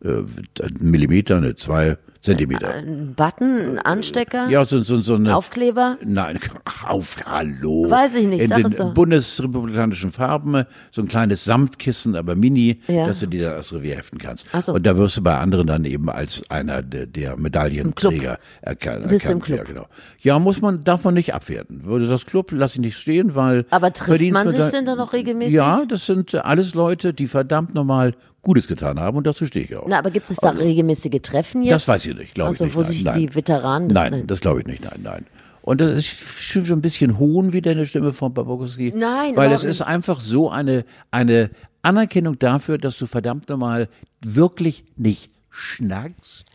[0.05, 0.25] äh,
[0.63, 2.75] ein Millimeter, eine zwei Zentimeter.
[2.75, 5.37] Ein Button, ein Anstecker, Ja, so, so, so eine.
[5.37, 5.99] Aufkleber?
[6.05, 6.39] Nein,
[6.89, 7.89] auf, hallo.
[7.89, 8.93] Weiß ich nicht, In sag den es doch.
[8.93, 13.07] bundesrepublikanischen Farben, so ein kleines Samtkissen, aber mini, Ja.
[13.07, 14.47] dass du dir da als Revier heften kannst.
[14.53, 14.73] Ach so.
[14.75, 19.09] Und da wirst du bei anderen dann eben als einer der, der Medaillenträger erkannt.
[19.09, 19.45] Bist du im erkannt.
[19.45, 19.59] Club.
[19.59, 19.87] Ja, genau.
[20.21, 21.85] Ja, muss man, darf man nicht abwerten.
[21.85, 23.65] Würde das Club, lass ich nicht stehen, weil.
[23.71, 25.55] Aber trifft man sich denn da noch regelmäßig?
[25.55, 28.15] Ja, das sind äh, alles Leute, die verdammt nochmal
[28.49, 29.85] Gutes getan haben und dazu stehe ich auch.
[29.87, 31.73] Na, aber gibt es da regelmäßige Treffen jetzt?
[31.73, 32.75] Das weiß ich nicht, glaube ich also, nicht.
[32.77, 33.21] wo nein, sich nein.
[33.21, 33.89] die Veteranen...
[33.89, 35.27] Nein, das glaube ich nicht, nein, nein.
[35.61, 36.07] Und das ist
[36.41, 38.95] schon so ein bisschen hohn wieder in der Stimme von Babowski.
[38.97, 41.51] Nein, Weil es ist einfach so eine, eine
[41.83, 43.91] Anerkennung dafür, dass du verdammt nochmal
[44.23, 46.47] wirklich nicht schnackst,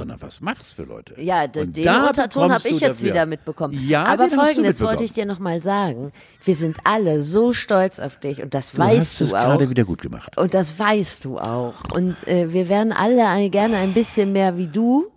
[0.00, 1.14] sondern was machst für Leute.
[1.20, 3.78] Ja, Und den Unterton habe ich du jetzt dafür- wieder mitbekommen.
[3.86, 6.12] Ja, aber du folgendes wollte ich dir nochmal sagen.
[6.44, 9.44] Wir sind alle so stolz auf dich und das Du weißt hast es du auch.
[9.44, 10.38] gerade wieder gut gemacht.
[10.38, 11.74] Und das weißt du auch.
[11.92, 15.10] Und äh, wir werden alle gerne ein bisschen mehr wie du.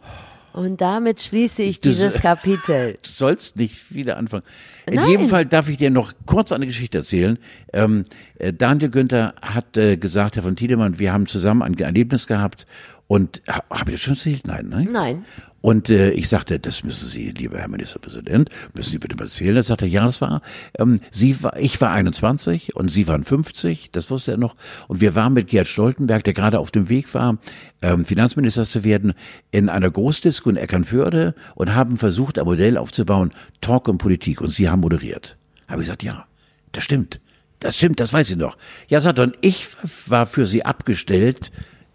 [0.51, 2.95] Und damit schließe ich dieses Kapitel.
[3.03, 4.43] Du sollst nicht wieder anfangen.
[4.85, 5.09] In Nein.
[5.09, 7.39] jedem Fall darf ich dir noch kurz eine Geschichte erzählen.
[7.73, 8.03] Ähm,
[8.37, 12.67] äh, Daniel Günther hat äh, gesagt, Herr von Tiedemann, wir haben zusammen ein Erlebnis gehabt
[13.07, 14.47] und ha, habe ich das schon erzählt?
[14.47, 14.89] Nein, nein.
[14.91, 15.25] Nein.
[15.63, 19.55] Und äh, ich sagte, das müssen Sie, lieber Herr Ministerpräsident, müssen Sie bitte mal erzählen.
[19.55, 20.41] Er sagte, ja, das war,
[20.77, 24.57] ähm, Sie war, ich war 21 und Sie waren 50, das wusste er noch.
[24.89, 27.37] Und wir waren mit Gerd Stoltenberg, der gerade auf dem Weg war,
[27.81, 29.13] ähm, Finanzminister zu werden,
[29.51, 33.31] in einer Großdisco in Eckernförde und haben versucht, ein Modell aufzubauen,
[33.61, 34.41] Talk und Politik.
[34.41, 35.37] Und Sie haben moderiert.
[35.69, 36.25] Habe ich gesagt, ja,
[36.73, 37.21] das stimmt.
[37.59, 38.57] Das stimmt, das weiß ich noch.
[38.89, 39.67] Ja, sagt er, und ich
[40.07, 41.53] war für Sie abgestellt,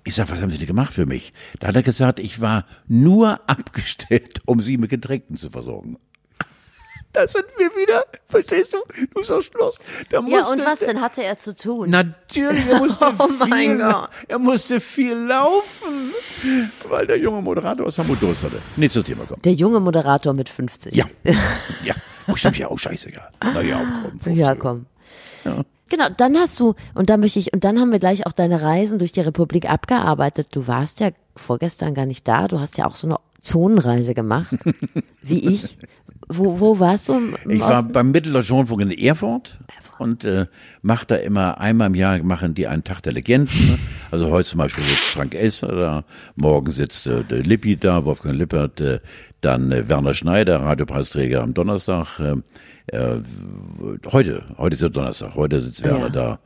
[0.09, 1.33] ich sag, was haben Sie denn gemacht für mich?
[1.61, 5.99] Da hat er gesagt, ich war nur abgestellt, um Sie mit Getränken zu versorgen.
[7.11, 8.79] Da sind wir wieder, verstehst du?
[9.13, 9.79] Du bist aus Schloss.
[10.11, 11.89] Da Ja, musste, und was denn hatte er zu tun?
[11.89, 14.11] Natürlich, er musste, Oh mein viel, Gott.
[14.29, 16.13] er musste viel laufen,
[16.87, 18.61] weil der junge Moderator aus Hamburg Durst hatte.
[18.77, 19.43] Nächstes Thema kommt.
[19.43, 20.95] Der junge Moderator mit 50.
[20.95, 21.07] Ja,
[21.83, 21.95] ja.
[22.29, 23.31] Oh, stimmt ja auch scheißegal.
[23.43, 24.21] Na ja, komm.
[24.21, 24.37] 50.
[24.37, 24.87] Ja, komm.
[25.89, 28.63] Genau, dann hast du, und da möchte ich, und dann haben wir gleich auch deine
[28.63, 30.49] Reisen durch die Republik abgearbeitet.
[30.53, 34.55] Du warst ja vorgestern gar nicht da, du hast ja auch so eine Zonenreise gemacht,
[35.23, 35.79] wie ich.
[36.29, 37.15] Wo, wo warst du?
[37.15, 37.93] Im, im Ich war Osten?
[37.93, 39.59] beim Mitteldeutscher Rundfunk in Erfurt
[39.99, 40.47] und äh,
[40.83, 43.79] mache da immer einmal im Jahr machen die einen Tag der Legenden.
[44.11, 46.05] Also heute zum Beispiel sitzt Frank Elster da,
[46.37, 48.99] morgen sitzt äh, der Lippi da, Wolfgang Lippert, äh,
[49.41, 52.19] dann äh, Werner Schneider, Radiopreisträger am Donnerstag.
[52.21, 52.37] Äh,
[52.97, 53.21] äh,
[54.11, 56.09] heute, heute ist ja Donnerstag, heute sitzt Werner Ja.
[56.11, 56.39] da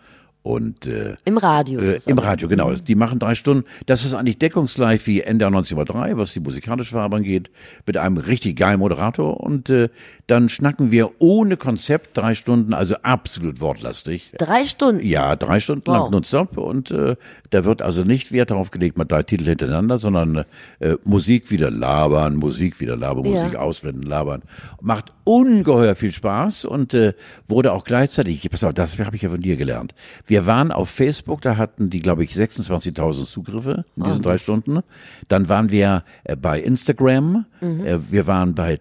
[0.45, 1.79] Und äh, Im Radio.
[1.81, 2.27] äh, Im aber.
[2.27, 2.73] Radio, genau.
[2.73, 3.63] Die machen drei Stunden.
[3.87, 7.53] Das ist eigentlich deckungsgleich wie NDR 1903, was die musikalische Farbe angeht,
[7.87, 9.39] mit einem richtig geilen Moderator.
[9.41, 9.89] Und äh,
[10.27, 14.33] dann schnacken wir ohne Konzept drei Stunden, also absolut wortlastig.
[14.37, 15.07] Drei Stunden.
[15.07, 15.97] Ja, drei Stunden Wow.
[15.97, 17.15] lang nonstop und äh,
[17.53, 20.45] da wird also nicht Wert darauf gelegt, mal drei Titel hintereinander, sondern
[20.81, 23.43] äh, Musik wieder labern, Musik wieder labern, Ja.
[23.43, 24.43] Musik ausblenden, labern.
[24.81, 27.13] Macht ungeheuer viel Spaß und äh,
[27.49, 29.95] wurde auch gleichzeitig, pass auf, das habe ich ja von dir gelernt.
[30.27, 34.81] Wir waren auf Facebook, da hatten die, glaube ich, 26.000 Zugriffe in diesen drei Stunden.
[35.29, 38.81] Dann waren wir äh, bei Instagram, äh, wir waren bei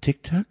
[0.00, 0.46] TikTok.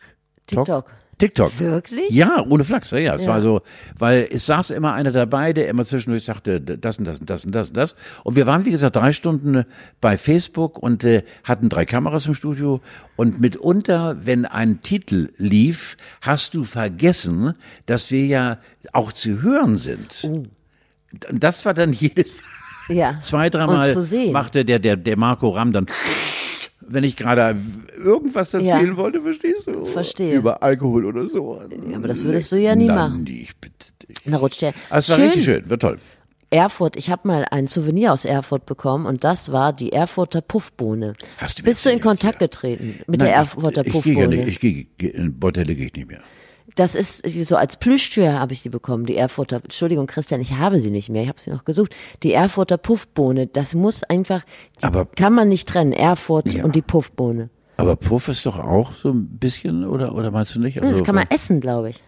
[0.48, 0.92] TikTok.
[1.20, 1.60] TikTok.
[1.60, 2.10] Wirklich?
[2.10, 3.16] Ja, ohne Flachs, ja, ja.
[3.16, 3.28] Es Ja.
[3.34, 3.62] war so,
[3.98, 7.46] weil es saß immer einer dabei, der immer zwischendurch sagte, das und das und das
[7.46, 7.96] und das und das.
[8.24, 9.64] Und wir waren, wie gesagt, drei Stunden äh,
[10.02, 12.82] bei Facebook und äh, hatten drei Kameras im Studio.
[13.16, 17.54] Und mitunter, wenn ein Titel lief, hast du vergessen,
[17.86, 18.58] dass wir ja
[18.94, 20.22] auch zu hören sind.
[20.24, 20.44] Oh.
[21.32, 22.34] Das war dann jedes
[22.88, 23.20] Ja.
[23.20, 23.94] zwei, dreimal
[24.32, 25.86] machte der, der, der Marco Ram dann,
[26.82, 27.56] wenn ich gerade
[27.98, 28.98] irgendwas erzählen Ja.
[28.98, 29.86] wollte, verstehst du?
[29.86, 30.36] Verstehe.
[30.36, 31.62] Über Alkohol oder so.
[31.94, 33.14] aber das würdest du ja nie machen.
[33.18, 33.76] Nandi, ich bitte
[34.08, 34.18] dich.
[34.26, 34.74] Na, rutscht der.
[34.90, 35.26] Ah, es war schön.
[35.26, 36.00] richtig schön, wird toll.
[36.52, 41.14] Erfurt, ich habe mal ein Souvenir aus Erfurt bekommen und das war die Erfurter Puffbohne.
[41.38, 42.48] Hast du Bist du in Kontakt ja.
[42.48, 44.36] getreten mit der Nein, Erfurter ich, ich, gehe Puffbohne?
[44.38, 46.22] gar nicht, ich gehe, gehe- in Bordelle gehe ich nicht mehr.
[46.76, 49.58] Das ist so als Plüschtür habe ich die bekommen, die Erfurter.
[49.64, 51.24] Entschuldigung, Christian, ich habe sie nicht mehr.
[51.24, 51.96] Ich habe sie noch gesucht.
[52.24, 54.44] Die Erfurter Puffbohne, das muss einfach,
[54.82, 55.94] Aber- kann man nicht trennen.
[55.94, 56.64] Erfurt Ja.
[56.64, 57.50] und die Puffbohne.
[57.78, 60.78] Aber Puff ist doch auch so ein bisschen, oder, oder meinst du nicht?
[60.78, 62.04] Das Also, kann man essen, glaube ich.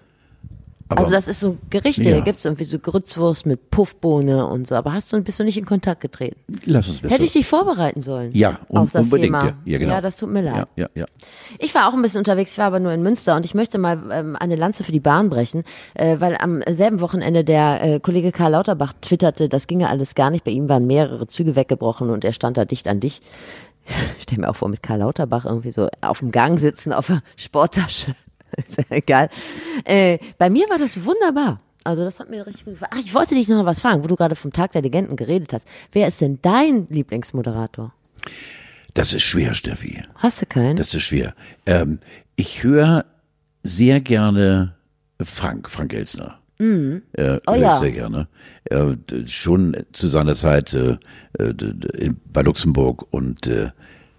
[0.91, 2.17] Aber, Also das ist so Gerichte, Ja.
[2.17, 4.75] da gibt's irgendwie so Grützwurst mit Puffbohne und so.
[4.75, 6.37] Aber hast du, bist du nicht in Kontakt getreten?
[6.65, 7.13] Lass uns besser.
[7.15, 8.31] Hätte ich dich vorbereiten sollen?
[8.33, 9.27] ja, un, auf das unbedingt.
[9.35, 9.45] Thema.
[9.45, 9.93] Ja, ja, genau.
[9.93, 10.55] ja, das tut mir leid.
[10.55, 11.05] Ja, ja, ja.
[11.59, 13.77] Ich war auch ein bisschen unterwegs, ich war aber nur in Münster und ich möchte
[13.77, 15.63] mal ähm, eine Lanze für die Bahn brechen,
[15.93, 20.29] äh, weil am selben Wochenende der äh, Kollege Karl Lauterbach twitterte, das ginge alles gar
[20.29, 23.21] nicht, bei ihm waren mehrere Züge weggebrochen und er stand da dicht an dich.
[24.17, 27.07] Ich stell mir auch vor, mit Karl Lauterbach irgendwie so auf dem Gang sitzen, auf
[27.07, 28.15] der Sporttasche.
[28.67, 29.29] Ist ja egal.
[29.85, 31.61] Äh, bei mir war das wunderbar.
[31.83, 32.91] Also das hat mir richtig gut gefallen.
[32.93, 35.51] Ach, ich wollte dich noch was fragen, wo du gerade vom Tag der Legenden geredet
[35.53, 35.67] hast.
[35.91, 37.93] Wer ist denn dein Lieblingsmoderator?
[38.93, 40.03] Das ist schwer, Steffi.
[40.15, 40.75] Hast du keinen?
[40.75, 41.33] Das ist schwer.
[41.65, 41.99] Ähm,
[42.35, 43.05] ich höre
[43.63, 44.75] sehr gerne
[45.21, 46.39] Frank, Frank Elsner.
[46.59, 47.01] Mhm.
[47.13, 47.77] Äh, Oh ja.
[47.79, 48.27] sehr gerne.
[48.65, 48.95] Äh,
[49.25, 50.97] schon zu seiner Zeit äh,
[52.31, 53.71] bei Luxemburg und äh,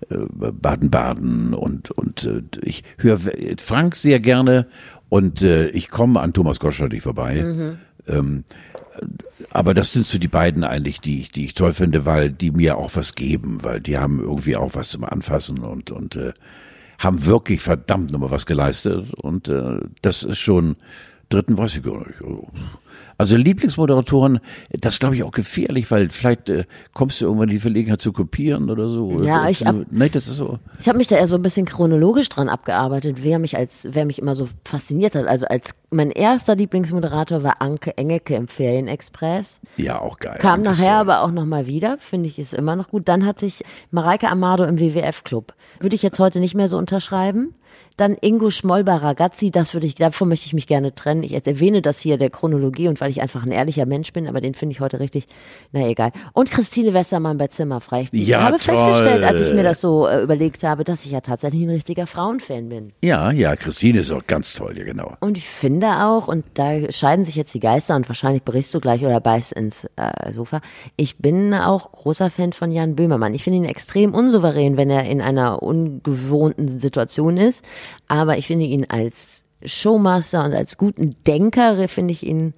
[0.09, 3.19] Baden-Baden und und äh, ich höre
[3.59, 4.67] Frank sehr gerne
[5.09, 7.43] und äh, ich komme an Thomas Gottschalk nicht vorbei.
[7.43, 7.79] Mhm.
[8.09, 8.45] Ähm,
[9.51, 12.51] aber das sind so die beiden eigentlich, die ich, die ich toll finde, weil die
[12.51, 16.33] mir auch was geben, weil die haben irgendwie auch was zum Anfassen und und äh,
[16.99, 20.77] haben wirklich verdammt nochmal was geleistet und äh, das ist schon
[21.29, 22.21] dritten weiß ich gar nicht.
[23.19, 24.41] Also Lieblingsmoderatoren,
[24.71, 28.71] das glaube ich auch gefährlich, weil vielleicht äh, kommst du irgendwann die Verlegenheit zu kopieren
[28.71, 29.23] oder so.
[29.23, 30.59] Ja, Oder ich zu- ab- nee, das ist so.
[30.81, 34.05] Ich habe mich da eher so ein bisschen chronologisch dran abgearbeitet, wer mich als, wer
[34.07, 35.27] mich immer so fasziniert hat.
[35.27, 39.61] Also als mein erster Lieblingsmoderator war Anke Engelke im Ferienexpress.
[39.77, 40.39] Ja, auch geil.
[40.41, 43.09] Kam ist nachher aber auch nochmal wieder, finde ich, ist immer noch gut.
[43.09, 45.55] Dann hatte ich Mareike Amado im WWF-Club.
[45.81, 47.55] Würde ich jetzt heute nicht mehr so unterschreiben.
[47.97, 51.23] Dann Ingo Schmollbar-Ragazzi, das würde ich, davon möchte ich mich gerne trennen.
[51.23, 54.41] Ich erwähne das hier der Chronologie und weil ich einfach ein ehrlicher Mensch bin, aber
[54.41, 55.27] den finde ich heute richtig,
[55.73, 56.13] na egal.
[56.33, 58.09] Und Christine Westermann bei Zimmerfrei.
[58.13, 59.57] Ich Ja, habe festgestellt, als ich toll.
[59.57, 62.93] mir das so äh, überlegt habe, dass ich ja tatsächlich ein richtiger Frauenfan bin.
[63.03, 65.15] Ja, ja, Christine ist auch ganz toll, ja genau.
[65.21, 68.81] Und ich finde auch, und da scheiden sich jetzt die Geister und wahrscheinlich berichst du
[68.81, 70.61] gleich oder beißt ins äh, Sofa,
[70.97, 73.35] ich bin auch großer Fan von Jan Böhmermann.
[73.35, 77.65] Ich finde ihn extrem unsouverän, wenn er in einer ungewohnten Situation ist.
[78.09, 82.55] Aber ich finde ihn als Showmaster und als guten Denker, finde ich ihn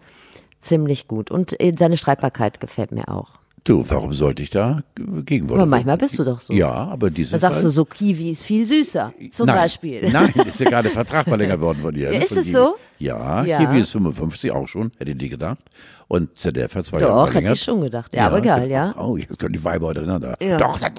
[0.60, 1.30] ziemlich gut.
[1.30, 3.38] Und äh, seine Streitbarkeit gefällt mir auch.
[3.66, 4.82] Du, warum sollte ich da
[5.24, 6.52] gegen Aber manchmal bist du doch so.
[6.52, 10.06] Ja, aber diese Da sagst du so, Kiwi ist viel süßer, zum Nein, Beispiel.
[10.12, 12.12] Nein, ist ja gerade Vertrag verlängert worden von dir.
[12.12, 12.52] Ja, ne, ist von es Kiwi.
[12.52, 12.74] so?
[12.98, 13.58] Ja, Ja.
[13.64, 15.60] Kiwi ist 55 auch schon, hätte die gedacht.
[16.08, 17.56] Und ZDF hat zwei Jahre Doch, hätte verlängert.
[17.56, 18.14] ich schon gedacht.
[18.14, 18.94] Ja, aber egal, ja.
[18.98, 20.36] Oh, jetzt können die Weiber untereinander.
[20.42, 20.58] Ja.
[20.58, 20.78] Doch.
[20.78, 20.90] Ja,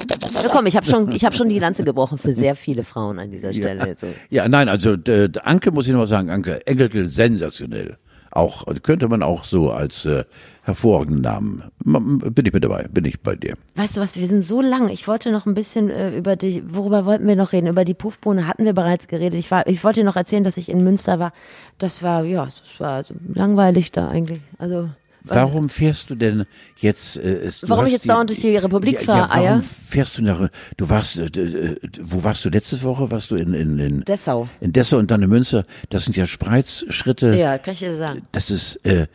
[0.51, 3.30] komm, ich habe schon, ich habe schon die Lanze gebrochen für sehr viele Frauen an
[3.30, 3.95] dieser Stelle.
[3.95, 4.07] So.
[4.32, 7.97] Ja, nein, also d- Anke muss ich noch mal sagen, Anke Engelke sensationell.
[8.36, 10.26] Auch könnte man auch so als äh,
[10.64, 11.64] hervorragenden Namen.
[11.80, 13.56] Bin ich mit dabei, bin ich bei dir.
[13.76, 14.90] Weißt du was, wir sind so lang.
[14.90, 17.68] Ich wollte noch ein bisschen äh, über die, worüber wollten wir noch reden?
[17.68, 19.40] Über die Puffbohne hatten wir bereits geredet.
[19.40, 21.32] Ich war, ich wollte noch erzählen, dass ich in Münster war.
[21.78, 24.42] Das war, ja, das war langweilig da eigentlich.
[24.58, 24.90] Also
[25.28, 26.45] Warum fährst du denn
[26.80, 27.17] jetzt?
[27.17, 30.17] Äh, es, du Warum ich jetzt dauernd durch die Republik ja, fahre, Ja, warum fährst
[30.17, 30.49] du nach?
[30.78, 33.09] Du warst, äh, äh, wo warst du letzte Woche?
[33.11, 34.47] Warst du in in, in Dessau.
[34.61, 35.65] In Dessau und dann in Münster.
[35.89, 37.36] Das sind ja Spreizschritte.
[37.36, 38.21] Ja, kann ich dir sagen.
[38.32, 38.78] Das ist.
[38.86, 39.07] Äh,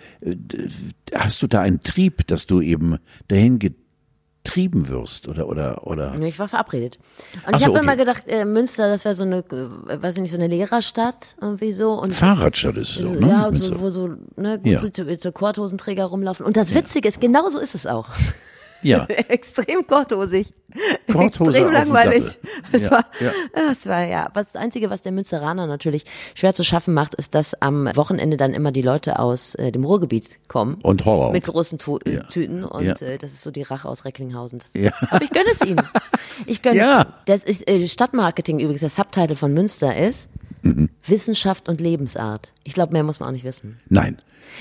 [1.14, 2.98] hast du da einen Trieb, dass du eben
[3.28, 3.58] dahin
[4.42, 6.18] getrieben wirst oder oder oder?
[6.22, 6.98] Ich war verabredet.
[7.34, 7.82] Und Ach ich so, habe okay.
[7.82, 11.36] immer gedacht, äh, Münster, das wäre so eine, äh, weiß ich nicht, so eine Lehrerstadt
[11.40, 11.92] irgendwie so.
[11.92, 13.28] Und Fahrradstadt ist es so, ne?
[13.28, 13.74] ja, Münster.
[13.74, 14.80] so, wo so ne, gut Ja.
[14.80, 14.88] so,
[15.18, 16.46] so Korthosenträger rumlaufen.
[16.46, 18.08] Und das Witzige ist, genau so ist es auch.
[18.82, 19.04] Ja.
[19.28, 20.52] Extrem korthosig.
[21.12, 22.38] Korthose Extrem langweilig.
[22.72, 23.32] Es Ja, war, ja.
[23.72, 24.28] es war ja.
[24.34, 26.04] Was das Einzige, was der Münsteraner natürlich
[26.34, 29.84] schwer zu schaffen macht, ist, dass am Wochenende dann immer die Leute aus äh, dem
[29.84, 30.74] Ruhrgebiet kommen.
[30.82, 31.32] Und Holland.
[31.32, 32.22] Mit großen tu Ja.
[32.24, 34.60] Tüten und äh, das ist so die Rache aus Recklinghausen.
[34.60, 34.72] Das.
[35.10, 35.80] Aber ich gönne es ihnen.
[36.46, 37.00] Ich gönne Ja.
[37.00, 37.14] es ihnen.
[37.26, 40.30] Das ist äh, Stadtmarketing übrigens, der Subtitle von Münster ist
[40.62, 40.90] Mhm.
[41.06, 42.52] Wissenschaft und Lebensart.
[42.64, 43.80] Ich glaube, mehr muss man auch nicht wissen.
[43.88, 44.18] Nein.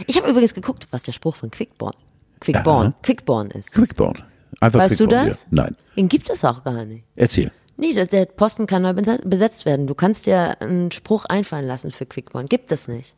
[0.08, 1.94] Ich habe übrigens geguckt, was der Spruch von Quickborn,
[2.40, 2.94] Quickborn.
[3.04, 3.72] Quickborn ist.
[3.74, 4.24] Quickborn.
[4.62, 5.42] Einfach Weißt du Quickborn, das?
[5.44, 5.48] Ja.
[5.52, 5.76] Nein.
[5.96, 7.04] Den gibt es auch gar nicht.
[7.16, 7.52] Erzähl.
[7.78, 9.88] Nee, der- der Posten kann neu bese- besetzt werden.
[9.88, 12.48] Du kannst dir einen Spruch einfallen lassen für Quickborn.
[12.48, 13.16] Gibt es nicht.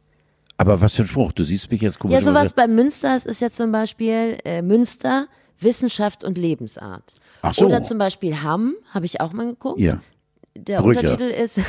[0.58, 1.32] Aber was für ein Spruch?
[1.32, 2.14] Du siehst mich jetzt komisch.
[2.16, 5.28] Ja, sowas bei Münster ist ja zum Beispiel äh, Münster,
[5.60, 7.04] Wissenschaft und Lebensart.
[7.42, 7.66] Ach so.
[7.66, 9.80] Oder zum Beispiel Hamm, habe ich auch mal geguckt.
[9.80, 10.00] Ja.
[10.54, 11.00] Der Brücher.
[11.00, 11.60] Untertitel ist,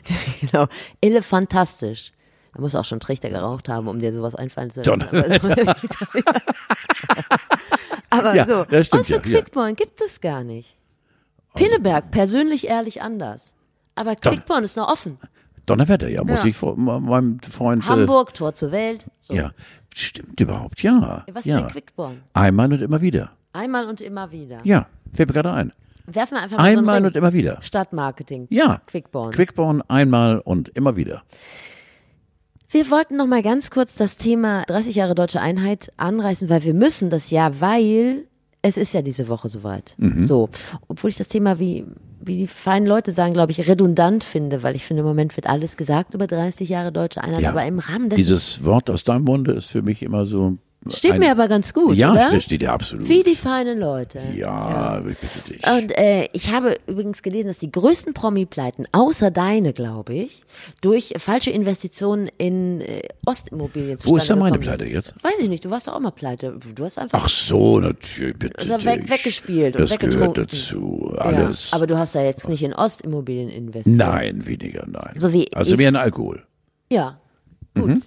[0.40, 0.66] genau,
[1.00, 2.12] elefantastisch.
[2.54, 5.06] Da muss auch schon Trichter geraucht haben, um dir sowas einfallen zu lassen.
[8.10, 8.64] Aber Ja, so.
[8.64, 9.40] das stimmt Und für ja, ja.
[9.40, 10.76] Quickborn gibt es gar nicht.
[11.54, 13.54] Pinneberg, persönlich ehrlich anders.
[13.94, 15.18] Aber Quickborn ist noch offen.
[15.66, 16.50] Donnerwetter, ja, muss Ja.
[16.50, 17.86] ich vor, meinem Freund.
[17.86, 19.06] Hamburg, Tor zur Welt.
[19.20, 19.34] So.
[19.34, 19.52] Äh, ja.
[19.94, 21.24] Stimmt überhaupt, ja.
[21.32, 21.56] Was ja.
[21.56, 22.22] ist denn Quickborn?
[22.32, 23.32] Einmal und immer wieder.
[23.52, 24.58] Einmal und immer wieder.
[24.64, 25.72] Ja, fällt mir gerade ein.
[26.06, 27.58] Werfen wir einfach mal Einmal so und immer wieder.
[27.62, 28.48] Stadtmarketing.
[28.50, 28.80] Ja.
[28.86, 29.32] Quickborn.
[29.32, 31.22] Quickborn einmal und immer wieder.
[32.72, 36.72] Wir wollten noch mal ganz kurz das Thema 30 Jahre deutsche Einheit anreißen, weil wir
[36.72, 38.24] müssen das ja, weil
[38.62, 39.94] es ist ja diese Woche soweit.
[39.98, 40.24] Mhm.
[40.26, 40.48] So,
[40.88, 41.84] obwohl ich das Thema wie
[42.24, 45.48] wie die feinen Leute sagen, glaube ich, redundant finde, weil ich finde, im Moment wird
[45.48, 47.50] alles gesagt über 30 Jahre deutsche Einheit, Ja.
[47.50, 50.56] aber im Rahmen des Dieses Wort aus deinem Munde ist für mich immer so.
[50.90, 52.30] Steht ein- mir aber ganz gut, Ja, oder?
[52.30, 53.08] das steht ja absolut.
[53.08, 54.20] Wie die feinen Leute.
[54.36, 55.66] ja, ich bitte dich.
[55.66, 60.44] Und äh, ich habe übrigens gelesen, dass die größten Promi-Pleiten, außer deine, glaube ich,
[60.80, 65.14] durch falsche Investitionen in äh, Ostimmobilien Wo ist zustande denn meine Pleite jetzt?
[65.22, 66.58] Weiß ich nicht, du warst doch auch mal pleite.
[66.74, 70.46] Du hast einfach Ach so, natürlich, bitte Also weg- weggespielt und Das gehört weggetrunken.
[70.50, 71.68] dazu, Ja, alles.
[71.72, 73.96] aber du hast ja jetzt nicht in Ostimmobilien investiert.
[73.96, 75.14] nein, weniger, nein.
[75.16, 76.42] So wie also mehr in Alkohol.
[76.90, 77.18] Ja.
[77.74, 78.00] Gut.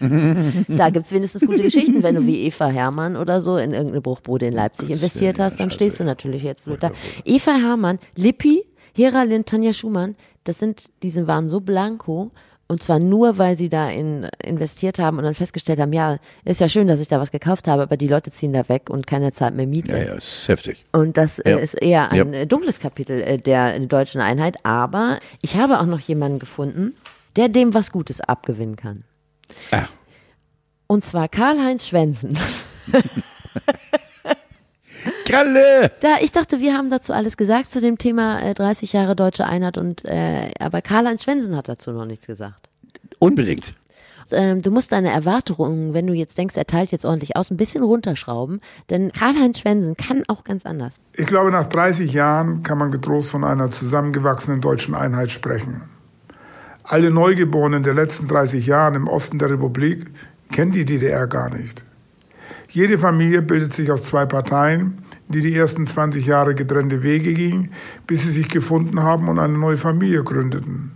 [0.00, 0.66] Mhm.
[0.68, 2.02] da gibt's wenigstens gute Geschichten.
[2.02, 5.70] Wenn du wie Eva Hermann oder so in irgendeine Bruchbude in Leipzig investiert hast, dann
[5.70, 6.92] stehst du natürlich jetzt blöd da.
[7.24, 12.30] Eva Hermann, Lippi, Heralin, Tanja Schumann, das sind, diese waren so blanko.
[12.70, 16.60] Und zwar nur, weil sie da in, investiert haben und dann festgestellt haben, ja, ist
[16.60, 19.06] ja schön, dass ich da was gekauft habe, aber die Leute ziehen da weg und
[19.06, 19.92] keiner zahlt mehr Miete.
[19.96, 20.84] Ja, ja, ist heftig.
[20.92, 21.56] Und das äh, Ja.
[21.56, 22.44] ist eher ein Ja.
[22.44, 24.66] dunkles Kapitel äh, der deutschen Einheit.
[24.66, 26.94] Aber ich habe auch noch jemanden gefunden,
[27.38, 29.04] der dem was Gutes abgewinnen kann.
[29.70, 29.84] Ah,
[30.88, 32.36] Und zwar Karl-Heinz Schwensen.
[35.24, 35.92] Kalle!
[36.00, 39.46] Da, ich dachte, wir haben dazu alles gesagt zu dem Thema äh, 30 Jahre deutsche
[39.46, 42.68] Einheit und äh, aber Karl-Heinz Schwensen hat dazu noch nichts gesagt.
[43.20, 43.74] Unbedingt.
[44.32, 47.56] Ähm, du musst deine Erwartungen, wenn du jetzt denkst, er teilt jetzt ordentlich aus, ein
[47.56, 48.60] bisschen runterschrauben,
[48.90, 50.96] denn Karl-Heinz Schwensen kann auch ganz anders.
[51.16, 55.82] Ich glaube, nach 30 Jahren kann man getrost von einer zusammengewachsenen deutschen Einheit sprechen.
[56.90, 60.10] Alle Neugeborenen der letzten 30 Jahre im Osten der Republik
[60.50, 61.84] kennen die DDR gar nicht.
[62.70, 67.72] Jede Familie bildet sich aus zwei Parteien, die die ersten 20 Jahre getrennte Wege gingen,
[68.06, 70.92] bis sie sich gefunden haben und eine neue Familie gründeten.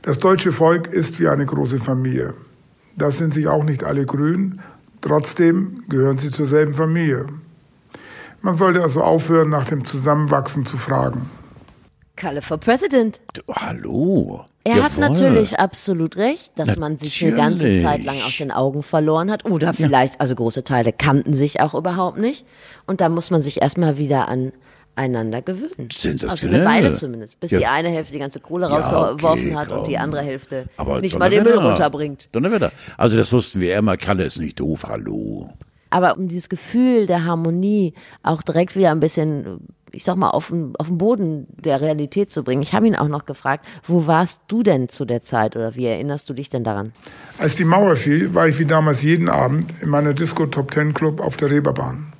[0.00, 2.32] Das deutsche Volk ist wie eine große Familie.
[2.96, 4.62] Das sind sich auch nicht alle grün,
[5.02, 7.26] trotzdem gehören sie zur selben Familie.
[8.40, 11.28] Man sollte also aufhören, nach dem Zusammenwachsen zu fragen.
[12.16, 13.20] Kalle for President.
[13.34, 14.46] Du, hallo.
[14.66, 15.10] Er hat Jawohl.
[15.10, 17.82] natürlich absolut recht, dass man sich eine ganze Natürlich.
[17.82, 19.44] Zeit lang aus den Augen verloren hat.
[19.44, 22.46] Oder vielleicht, also große Teile kannten sich auch überhaupt nicht.
[22.86, 24.26] Und da muss man sich erstmal wieder
[24.96, 25.90] aneinander gewöhnen.
[25.94, 26.60] Sensationell.
[26.60, 27.40] Also eine Weile zumindest.
[27.40, 27.58] Bis Ja.
[27.58, 29.88] die eine Hälfte die ganze Kohle Ja, rausgeworfen okay, hat und komm.
[29.88, 32.28] die andere Hälfte Aber nicht mal den Müll runterbringt.
[32.32, 32.72] Donnerwetter.
[32.96, 35.50] Also das wussten wir immer, Kalle ist nicht doof, hallo.
[35.94, 39.60] Aber um dieses Gefühl der Harmonie auch direkt wieder ein bisschen,
[39.92, 42.62] ich sag mal, auf den, auf den Boden der Realität zu bringen.
[42.62, 45.86] Ich habe ihn auch noch gefragt, wo warst du denn zu der Zeit oder wie
[45.86, 46.92] erinnerst du dich denn daran?
[47.38, 50.94] Als die Mauer fiel, war ich wie damals jeden Abend in meiner Disco Top Ten
[50.94, 52.12] Club auf der Reeperbahn.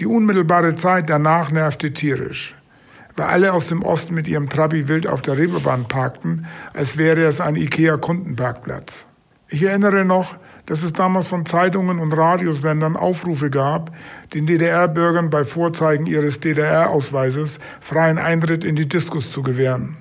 [0.00, 2.56] Die unmittelbare Zeit danach nervte tierisch,
[3.16, 7.26] weil alle aus dem Osten mit ihrem Trabi wild auf der Reeperbahn parkten, als wäre
[7.26, 9.06] es ein Ikea-Kundenparkplatz.
[9.48, 10.34] Ich erinnere noch,
[10.66, 13.92] dass es damals von Zeitungen und Radiosendern Aufrufe gab,
[14.34, 19.96] den DDR-Bürgern bei Vorzeigen ihres DDR-Ausweises freien Eintritt in die Diskus zu gewähren.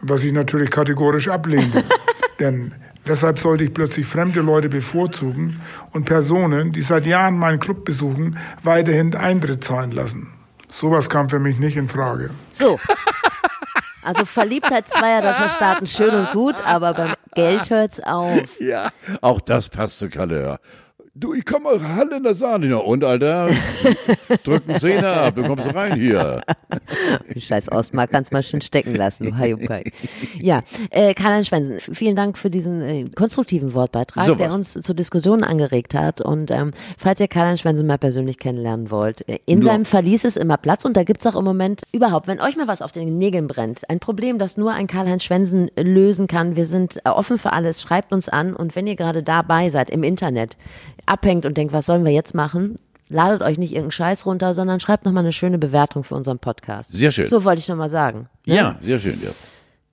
[0.00, 1.84] Was ich natürlich kategorisch ablehnte.
[2.40, 2.72] Denn
[3.06, 5.60] Deshalb sollte ich plötzlich fremde Leute bevorzugen
[5.92, 10.28] und Personen, die seit Jahren meinen Club besuchen, weiterhin Eintritt zahlen lassen.
[10.70, 12.30] Sowas kam für mich nicht in Frage.
[12.50, 12.78] So.
[14.02, 18.60] Also Verliebtheit zweier deutscher Staaten schön und gut, aber beim Geld hört's auf.
[18.60, 18.90] Ja,
[19.20, 20.58] auch das passt zu Kalle.
[21.20, 22.66] Du, ich komme eure Halle in der Sahne.
[22.66, 23.50] Ja, und, Alter,
[24.44, 26.40] drück einen Zehner ab, du kommst rein hier.
[27.36, 29.84] Scheiß Ostmark, kannst mal schön stecken lassen, du Hayukai.
[30.40, 34.94] Ja, äh, Karl-Heinz Schwensen, vielen Dank für diesen äh, konstruktiven Wortbeitrag, So der uns zur
[34.94, 36.22] Diskussion angeregt hat.
[36.22, 40.24] Und ähm, falls ihr Karl-Heinz Schwensen mal persönlich kennenlernen wollt, äh, in Nur- seinem Verlies
[40.24, 42.92] ist immer Platz und da gibt's auch im Moment überhaupt, wenn euch mal was auf
[42.92, 46.56] den Nägeln brennt, ein Problem, das nur ein Karl-Heinz Schwensen lösen kann.
[46.56, 49.90] Wir sind äh, offen für alles, schreibt uns an und wenn ihr gerade dabei seid
[49.90, 50.56] im Internet,
[51.10, 52.76] abhängt und denkt, was sollen wir jetzt machen?
[53.08, 56.92] Ladet euch nicht irgendeinen Scheiß runter, sondern schreibt nochmal eine schöne Bewertung für unseren Podcast.
[56.92, 57.26] Sehr schön.
[57.26, 58.28] So wollte ich nochmal sagen.
[58.46, 59.30] Ja, sehr schön, ja.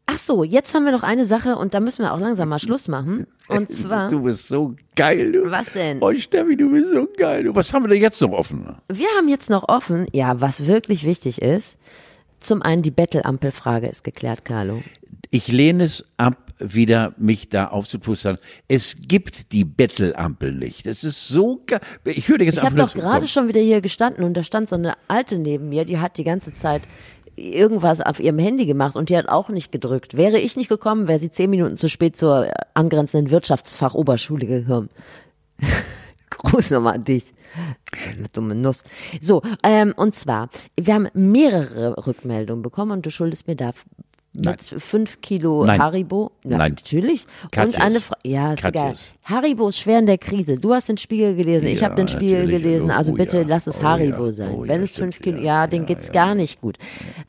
[0.05, 2.59] Ach so, jetzt haben wir noch eine Sache und da müssen wir auch langsam mal
[2.59, 3.26] Schluss machen.
[3.49, 5.51] Und zwar, Du bist so geil, du.
[5.51, 5.97] was denn?
[6.01, 7.43] Oh, Steffi, du bist so geil.
[7.43, 7.55] Du.
[7.55, 8.78] Was haben wir denn jetzt noch offen?
[8.89, 11.78] Wir haben jetzt noch offen, ja, was wirklich wichtig ist.
[12.39, 14.82] Zum einen die Bettelampelfrage ist geklärt, Carlo.
[15.32, 18.38] Ich lehne es ab, wieder mich da aufzupustern.
[18.68, 20.88] Es gibt die Bettelampel nicht.
[20.88, 21.80] Es ist so geil.
[22.05, 24.76] Ich dir jetzt Ich habe doch gerade schon wieder hier gestanden und da stand so
[24.76, 26.82] eine Alte neben mir, die hat die ganze Zeit
[27.36, 30.18] irgendwas auf ihrem Handy gemacht und die hat auch nicht gedrückt.
[30.18, 34.89] Wäre ich nicht gekommen, wäre sie zehn Minuten zu spät zur angrenzenden Wirtschaftsfachoberschule gekommen.
[36.30, 37.32] Gruß nochmal an dich.
[37.91, 38.84] Eine dumme Nuss.
[39.22, 40.49] So, ähm, und zwar,
[40.80, 43.72] wir haben mehrere Rückmeldungen bekommen und du schuldest mir da
[44.46, 45.82] mit fünf Kilo Nein.
[45.82, 46.32] Haribo.
[46.44, 46.72] Ja, Nein.
[46.74, 47.26] Natürlich.
[47.52, 47.76] Katjes.
[47.76, 48.94] Und eine Fra ja, ist egal.
[49.24, 50.58] Haribo ist schwer in der Krise.
[50.60, 52.62] Du hast den Spiegel gelesen, ich Ja, habe den Spiegel natürlich.
[52.64, 52.92] gelesen.
[52.92, 53.44] Also Oh, bitte ja.
[53.48, 54.32] lass es Oh, Haribo ja.
[54.32, 54.54] sein.
[54.56, 55.20] Oh, Wenn ja, es fünf.
[55.20, 56.78] Kilo, Ja, ja, den geht's gar nicht gut.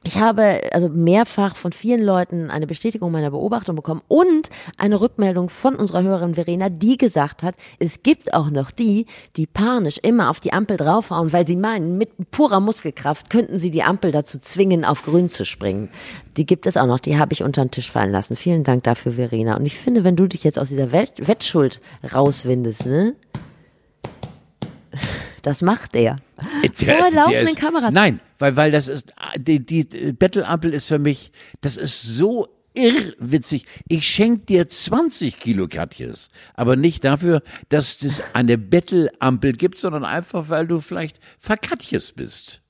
[0.05, 5.49] Ich habe also mehrfach von vielen Leuten eine Bestätigung meiner Beobachtung bekommen und eine Rückmeldung
[5.49, 9.07] von unserer Hörerin Verena, die gesagt hat, es gibt auch noch die,
[9.37, 13.71] die panisch immer auf die Ampel draufhauen, weil sie meinen, mit purer Muskelkraft könnten sie
[13.71, 15.89] die Ampel dazu zwingen, auf grün zu springen.
[16.39, 18.37] Die gibt es auch noch, die habe ich unter den Tisch fallen lassen.
[18.37, 19.57] Vielen Dank dafür, Verena.
[19.57, 21.81] Und ich finde, wenn du dich jetzt aus dieser Wett Wettschuld
[22.15, 23.17] rauswindest, ne?
[25.43, 26.17] Das macht er.
[26.75, 27.93] Vor laufenden ist, Kameras.
[27.93, 32.47] Nein, weil, weil das ist, die, die die Bettelampel ist für mich, das ist so
[32.75, 33.65] irrwitzig.
[33.89, 40.05] Ich schenk dir 20 Kilo Katjes, aber nicht dafür, dass es eine Bettelampel gibt, sondern
[40.05, 42.63] einfach, weil du vielleicht verkatjes bist.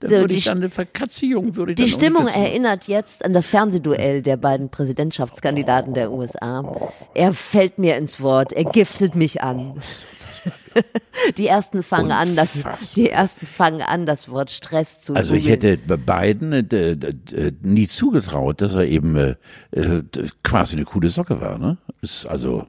[0.00, 3.32] Dann So, würde die ich dann eine Verkatziehung, würde ich Die Stimmung erinnert jetzt an
[3.32, 6.90] das Fernsehduell der beiden Präsidentschaftskandidaten der USA.
[7.14, 9.74] Er fällt mir ins Wort, er giftet mich an.
[11.38, 12.58] Die ersten fangen an, das,
[12.96, 17.88] die ersten fangen an, das Wort Stress zu Also ich hätte bei beiden äh, nie
[17.88, 19.36] zugetraut, dass er eben äh,
[19.70, 20.02] äh,
[20.42, 21.58] quasi eine coole Socke war.
[21.58, 21.78] Ne?
[22.02, 22.66] Ist also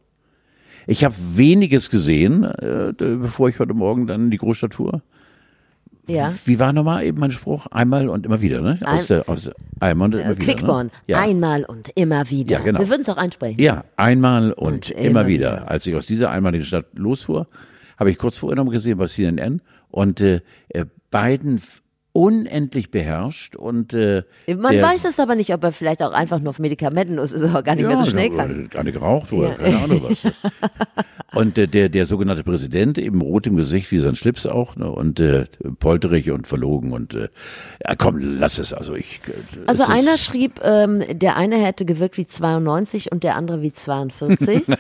[0.88, 5.02] ich habe weniges gesehen, äh, bevor ich heute Morgen dann in die Großstadt fuhr.
[6.08, 6.34] Ja.
[6.46, 7.68] Wie war nochmal eben mein Spruch?
[7.68, 8.80] Einmal und immer wieder, ne?
[8.84, 9.50] Aus Ein- der, aus
[9.80, 10.46] einmal und immer wieder.
[10.54, 10.92] Quickborn, Ne?
[11.08, 11.20] Ja.
[11.22, 12.58] einmal und immer wieder.
[12.58, 12.80] Ja, genau.
[12.80, 13.60] Wir würden es auch einsprechen.
[13.62, 15.52] ja, einmal und, Und immer, immer wieder.
[15.58, 15.72] wieder.
[15.72, 17.48] Als ich aus dieser einmaligen Stadt losfuhr,
[17.98, 21.62] habe ich kurz vorher noch gesehen bei CNN und äh, äh, beiden
[22.12, 26.52] unendlich beherrscht und äh, Man weiß es aber nicht, ob er vielleicht auch einfach nur
[26.52, 28.70] auf Medikamenten ist, oder gar nicht mehr so schnell ja, kann.
[28.70, 30.24] Gar nicht geraucht oder keine Ahnung was.
[31.36, 34.90] Und äh, der, der sogenannte Präsident, eben rot im Gesicht, wie sein Schlips auch, ne,
[34.90, 35.46] und äh,
[35.80, 37.28] polterig und verlogen und äh,
[37.86, 38.74] ja, komm, lass es.
[38.74, 39.22] Also ich.
[39.28, 39.34] äh,
[39.68, 44.66] Also einer schrieb, ähm, der eine hätte gewirkt wie 92 und der andere wie 42.
[44.68, 44.80] das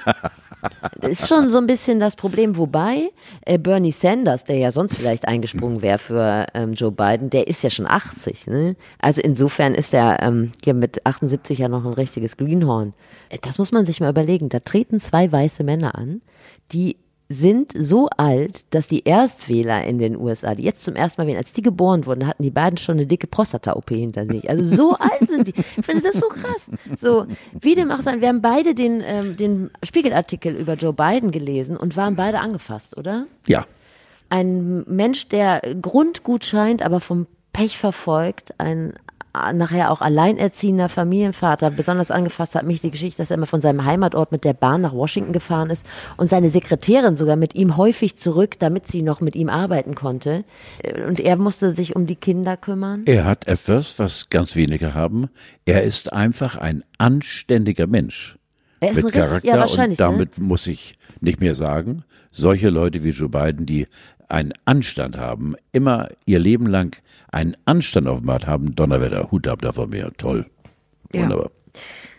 [1.12, 2.58] ist schon so ein bisschen das Problem.
[2.58, 3.10] Wobei
[3.46, 7.64] äh, Bernie Sanders, der ja sonst vielleicht eingesprungen wäre für ähm, Joe Biden, der ist
[7.64, 8.48] ja schon 80.
[8.48, 8.76] Ne?
[9.00, 12.94] Also insofern ist er ähm, hier mit 78 ja noch ein richtiges Greenhorn.
[13.30, 14.50] Äh, Das muss man sich mal überlegen.
[14.50, 16.22] Da treten zwei weiße Männer an,
[16.72, 21.28] die sind so alt, dass die Erstwähler in den USA, die jetzt zum ersten Mal
[21.28, 24.48] wählen, als die geboren wurden, hatten die beiden schon eine dicke Prostata-OP hinter sich.
[24.48, 25.54] Also so alt sind die.
[25.78, 26.70] Ich finde das so krass.
[26.98, 27.26] So,
[27.60, 31.78] wie dem auch sein, wir haben beide den, ähm, den Spiegelartikel über Joe Biden gelesen
[31.78, 33.26] und waren beide angefasst, oder?
[33.48, 33.66] ja,
[34.30, 38.94] Ein Mensch, der grundgut scheint, aber vom Pech verfolgt, ein
[39.54, 41.72] nachher auch alleinerziehender Familienvater.
[41.72, 44.82] Besonders angefasst hat mich die Geschichte, dass er immer von seinem Heimatort mit der Bahn
[44.82, 45.86] nach Washington gefahren ist
[46.18, 50.44] und seine Sekretärin sogar mit ihm häufig zurück, damit sie noch mit ihm arbeiten konnte.
[50.84, 53.04] Äh, Und er musste sich um die Kinder kümmern.
[53.06, 55.30] er hat etwas, was ganz wenige haben.
[55.66, 58.38] Er ist einfach ein anständiger Mensch.
[58.80, 60.12] Er ist mit ein richtig- Charakter ja, wahrscheinlich, und ne?
[60.12, 63.88] damit muss ich nicht mehr sagen, solche Leute wie Joe Biden, die
[64.30, 66.96] einen Anstand haben, immer ihr Leben lang
[67.32, 70.46] einen Anstand auf dem Markt haben, Donnerwetter, Hut ab davon mir, toll.
[71.14, 71.24] Ja.
[71.24, 71.52] Wunderbar.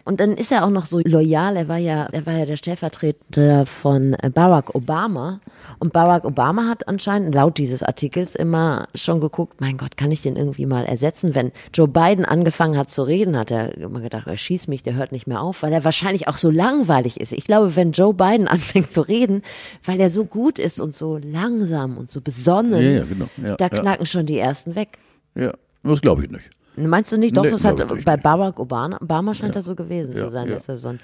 [0.07, 1.57] Und dann ist er auch noch so loyal.
[1.57, 5.41] Er war ja, er war ja der Stellvertreter von Barack Obama.
[5.81, 10.23] Und Barack Obama hat anscheinend laut dieses Artikels immer schon geguckt, mein Gott, kann ich
[10.23, 11.35] den irgendwie mal ersetzen?
[11.35, 14.95] Wenn Joe Biden angefangen hat zu reden, hat er immer gedacht, er schießt mich, der
[14.95, 17.33] hört nicht mehr auf, weil er wahrscheinlich auch so langweilig ist.
[17.33, 19.43] Ich glaube, wenn Joe Biden anfängt zu reden,
[19.85, 23.27] weil er so gut ist und so langsam und so besonnen, Ja, ja, genau.
[23.43, 24.99] Ja, da knacken schon die ersten weg.
[25.35, 25.53] Ja,
[25.83, 26.49] das glaube ich nicht.
[26.77, 27.37] Meinst du nicht?
[27.37, 28.17] Doch, Nee, das hat bei.
[28.17, 30.55] Barack Obama, Obama scheint das so gewesen Ja, zu sein, ja.
[30.55, 31.01] dass er so ein.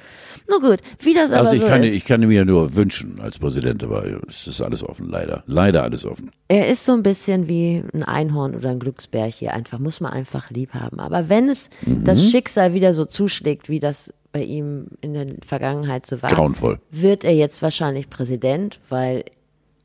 [0.48, 1.92] Nur gut, wie das aber Also ich so kann, ist.
[1.92, 5.42] ich kann mir nur wünschen als Präsident, aber es ist alles offen, leider.
[5.46, 6.30] Leider alles offen.
[6.48, 9.48] Er ist so ein bisschen wie ein Einhorn oder ein Glücksbärchen.
[9.48, 10.98] Einfach muss man einfach lieb haben.
[11.00, 12.04] Aber wenn es Mhm.
[12.04, 16.78] das Schicksal wieder so zuschlägt, wie das bei ihm in der Vergangenheit so war, Grauenvoll.
[16.90, 19.24] wird er jetzt wahrscheinlich Präsident, weil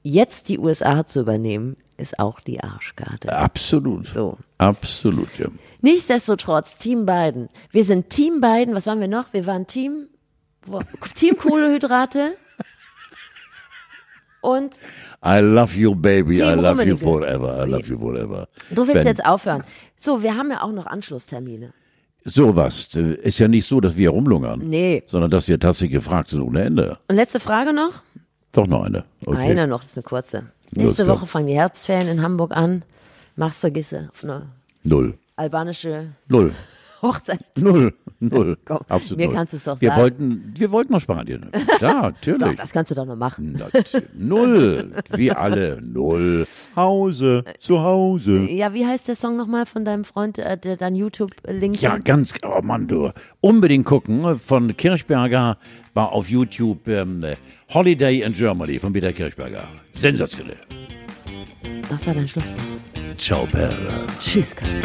[0.07, 3.33] jetzt die USA zu übernehmen ist auch die Arschkarte.
[3.33, 4.07] Absolut.
[4.07, 4.37] So.
[4.57, 5.47] Absolut, ja.
[5.81, 7.49] Nichtsdestotrotz, Team Biden.
[7.71, 8.75] Wir sind Team Biden.
[8.75, 9.33] Was waren wir noch?
[9.33, 10.07] Wir waren Team,
[11.15, 12.33] Team Kohlehydrate.
[14.41, 14.75] Und
[15.25, 16.37] I love you, baby.
[16.37, 16.97] Team I love you Rummenigge.
[16.97, 17.65] forever.
[17.65, 18.47] I love you forever.
[18.69, 19.63] du willst Ben, jetzt aufhören.
[19.97, 21.73] So, wir haben ja auch noch Anschlusstermine.
[22.23, 22.87] Sowas.
[22.95, 24.59] Ist ja nicht so, dass wir rumlungern.
[24.67, 25.03] Nee.
[25.07, 26.97] Sondern dass wir tatsächlich gefragt sind ohne Ende.
[27.07, 28.03] Und letzte Frage noch?
[28.57, 29.05] Doch noch eine.
[29.23, 29.37] Okay.
[29.37, 30.37] Eine noch, das ist eine kurze.
[30.71, 31.07] Los, Nächste.
[31.07, 32.83] Woche fangen die Herbstferien in Hamburg an.
[33.35, 34.47] Machst du Gisse auf eine
[34.83, 35.13] Null.
[35.35, 36.51] albanische Null.
[37.03, 37.39] Hochzeit.
[37.59, 37.93] Null.
[38.19, 38.57] Null.
[38.65, 39.35] Komm, Absolut mir null.
[39.35, 40.01] kannst du es doch wir sagen.
[40.01, 41.51] Wollten, wir wollten nach Spanien.
[41.81, 42.55] Ja, natürlich.
[42.55, 43.61] Das kannst du doch noch machen.
[44.17, 44.91] Null.
[45.11, 45.79] Wir alle.
[45.79, 46.47] Null.
[46.75, 47.43] Hause.
[47.59, 48.39] Zu Hause.
[48.49, 51.79] Ja, wie heißt der Song nochmal von deinem Freund, äh, der dein YouTube-Link?
[51.79, 53.11] Ja, ganz, oh Mann, du.
[53.39, 54.39] Unbedingt gucken.
[54.39, 55.59] Von Kirchberger
[55.97, 57.25] war auf YouTube ähm,
[57.73, 59.67] Holiday in Germany von Peter Kirchberger.
[59.89, 60.59] Sensationell.
[61.89, 62.59] Das war dein Schlusswort.
[63.17, 64.05] Ciao, Perla.
[64.19, 64.81] Tschüss, Karl.